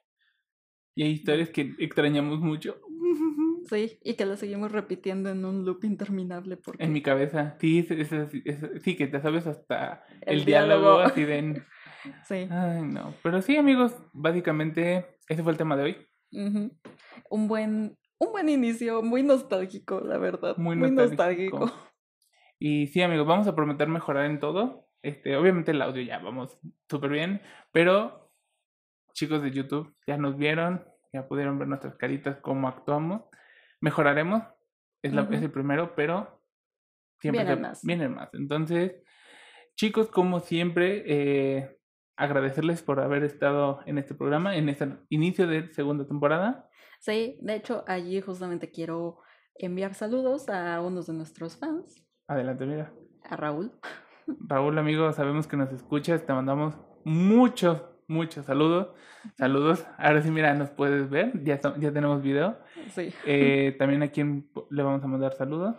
[0.95, 2.79] Y hay historias que extrañamos mucho.
[3.67, 6.55] Sí, y que las seguimos repitiendo en un loop interminable.
[6.55, 6.83] Porque...
[6.83, 7.57] En mi cabeza.
[7.59, 8.11] Sí, es, es-
[8.45, 11.63] es- sí, que te sabes hasta el, diálogo así de...
[12.27, 12.47] Sí.
[12.51, 13.15] Ay, no.
[13.23, 15.97] Pero sí, amigos, básicamente ese fue el tema de hoy.
[17.31, 20.55] Un buen, un buen inicio, muy nostálgico, la verdad.
[20.57, 21.71] Muy Muy, nostálgico.
[22.59, 24.87] Y sí, amigos, vamos a prometer mejorar en todo.
[25.01, 26.57] Este, obviamente el audio ya vamos
[26.89, 27.41] súper bien,
[27.71, 28.31] pero
[29.13, 30.83] chicos de YouTube ya nos vieron,
[31.13, 33.23] ya pudieron ver nuestras caritas, cómo actuamos.
[33.81, 34.43] Mejoraremos,
[35.01, 36.41] es, la, es el primero, pero
[37.19, 37.83] siempre Vienen más.
[37.83, 38.33] vienen más.
[38.33, 38.93] Entonces,
[39.75, 41.77] chicos, como siempre, eh,
[42.17, 46.69] agradecerles por haber estado en este programa, en este inicio de segunda temporada.
[46.99, 49.19] Sí, de hecho, allí justamente quiero
[49.55, 52.91] enviar saludos a unos de nuestros fans, Adelante, mira.
[53.29, 53.71] a Raúl.
[54.27, 58.89] Raúl, amigo, sabemos que nos escuchas, te mandamos muchos, muchos saludos.
[59.37, 59.85] Saludos.
[59.97, 62.57] Ahora sí, mira, nos puedes ver, ya, ya tenemos video.
[62.89, 63.13] Sí.
[63.25, 65.75] Eh, también a quien le vamos a mandar saludos.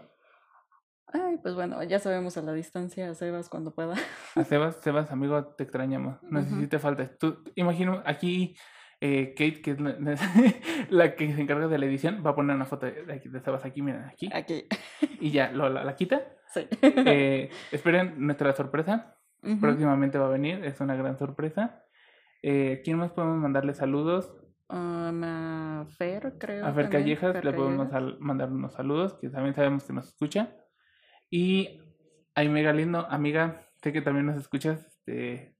[1.08, 3.94] Ay, pues bueno, ya sabemos a la distancia, a Sebas cuando pueda.
[4.34, 6.18] A Sebas, Sebas, amigo, te extrañamos.
[6.22, 7.08] No sé si te falta.
[7.16, 8.56] Tú, imagino, aquí
[9.00, 9.96] eh, Kate, que es la,
[10.90, 13.64] la que se encarga de la edición, va a poner una foto de, de Sebas
[13.64, 14.28] aquí, miren, aquí.
[14.32, 14.66] Aquí.
[15.20, 16.35] Y ya, lo, la, la quita.
[16.52, 16.66] Sí.
[16.82, 19.16] Eh, esperen nuestra sorpresa.
[19.42, 19.60] Ujú.
[19.60, 21.84] Próximamente va a venir, es una gran sorpresa.
[22.42, 24.32] Eh, ¿Quién más podemos mandarle saludos?
[24.68, 26.64] Um, a Fer, creo.
[26.66, 28.20] A Fer también, Callejas Fer le podemos Callejas.
[28.20, 30.56] mandar unos saludos, que también sabemos que nos escucha.
[31.30, 31.80] Y
[32.34, 34.86] a Mega Lindo, amiga, sé que también nos escuchas.
[34.86, 35.54] Este,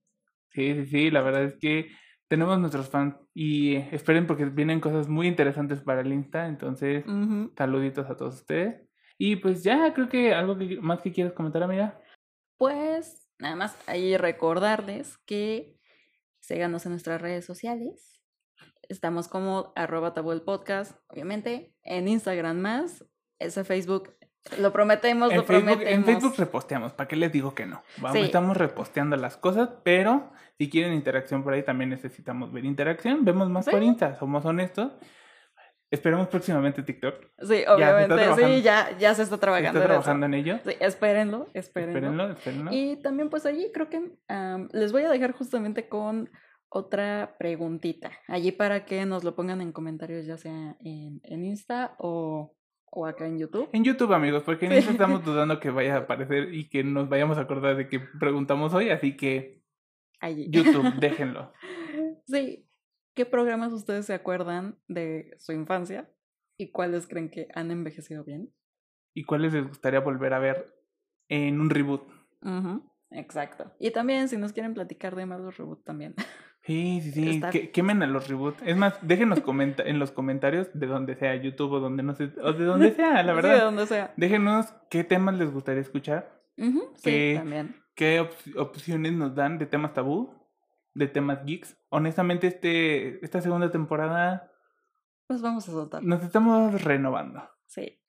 [0.51, 1.89] sí, sí, sí, la verdad es que
[2.29, 6.47] tenemos nuestros fans y esperen porque vienen cosas muy interesantes para el Insta.
[6.49, 7.53] Entonces, Ujú.
[7.57, 8.86] saluditos a todos ustedes.
[9.19, 11.99] Y pues ya, creo que algo que, más que quieras comentar, amiga.
[12.59, 15.79] Pues nada más ahí recordarles que
[16.41, 18.21] síganos en nuestras redes sociales.
[18.89, 21.75] Estamos como arroba tabú el podcast, obviamente.
[21.83, 23.05] En Instagram más.
[23.39, 24.15] Ese Facebook,
[24.59, 25.93] lo prometemos, En lo Facebook, prometemos.
[25.93, 27.83] en Facebook reposteamos, ¿para qué les digo que no?
[27.99, 28.25] Vamos, Sí.
[28.25, 33.25] Estamos reposteando las cosas, pero si quieren interacción por ahí también necesitamos ver interacción.
[33.25, 33.83] Vemos más por.
[33.83, 34.93] Insta, somos honestos.
[35.97, 37.15] Esperemos próximamente TikTok.
[37.41, 39.79] Sí, obviamente, sí, ya, ya se está trabajando.
[39.79, 40.59] está trabajando en ello.
[40.65, 41.97] Sí, espérenlo, espérenlo.
[41.99, 42.71] Espérenlo, espérenlo.
[42.73, 44.13] Y también pues allí creo que
[44.73, 46.29] les voy a dejar justamente con
[46.69, 48.11] otra preguntita.
[48.29, 52.55] Allí para que nos lo pongan en comentarios ya sea en, en Insta o,
[52.91, 53.69] o acá en YouTube.
[53.73, 54.77] En YouTube, amigos, porque en Sí.
[54.79, 58.01] Insta estamos dudando que vaya a aparecer y que nos vayamos a acordar de que
[58.21, 59.63] preguntamos hoy, así que
[60.21, 60.51] Allí.
[60.51, 61.53] YouTube, déjenlo.
[62.27, 62.66] Sí.
[63.17, 66.09] ¿Qué programas ustedes se acuerdan de su infancia?
[66.59, 68.53] ¿Y cuáles creen que han envejecido bien?
[69.15, 70.75] ¿Y cuáles les gustaría volver a ver
[71.31, 72.03] en un reboot?
[72.43, 73.73] Ujú, Exacto.
[73.81, 76.15] Y también si nos quieren platicar de malos reboot también.
[76.67, 77.31] Sí, sí, sí.
[77.37, 78.61] Está- que- quemen a los reboots.
[78.67, 82.33] Es más, déjenos comenta en los comentarios de donde sea, YouTube o donde no sé,
[82.43, 83.55] o de donde sea, la Sí, verdad.
[83.55, 84.13] de donde sea.
[84.17, 87.77] Déjenos qué temas les gustaría escuchar, Ujú, Sí, que- también.
[87.95, 90.35] qué op- opciones nos dan de temas tabú,
[90.97, 91.77] de temas geeks.
[91.91, 94.51] Honestamente, este, esta segunda temporada
[95.27, 96.03] Pues vamos a soltar.
[96.03, 97.43] nos estamos renovando.
[97.67, 98.01] Sí.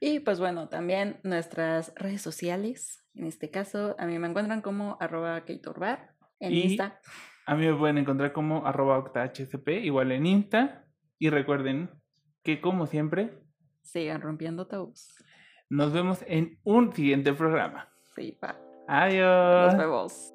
[0.00, 3.04] Y pues bueno, también nuestras redes sociales.
[3.14, 7.00] En este caso, a mí me encuentran como arroba Keitorbar en Y- Insta.
[7.46, 10.84] A mí me pueden encontrar como arroba octahsp, igual en Insta.
[11.18, 11.90] Y recuerden
[12.44, 13.42] que como siempre,
[13.82, 15.08] Sigan rompiendo tabús.
[15.70, 17.88] nos vemos en un siguiente programa.
[18.14, 18.56] Sí, pa.
[18.86, 19.72] Adiós.
[19.72, 20.34] Nos vemos.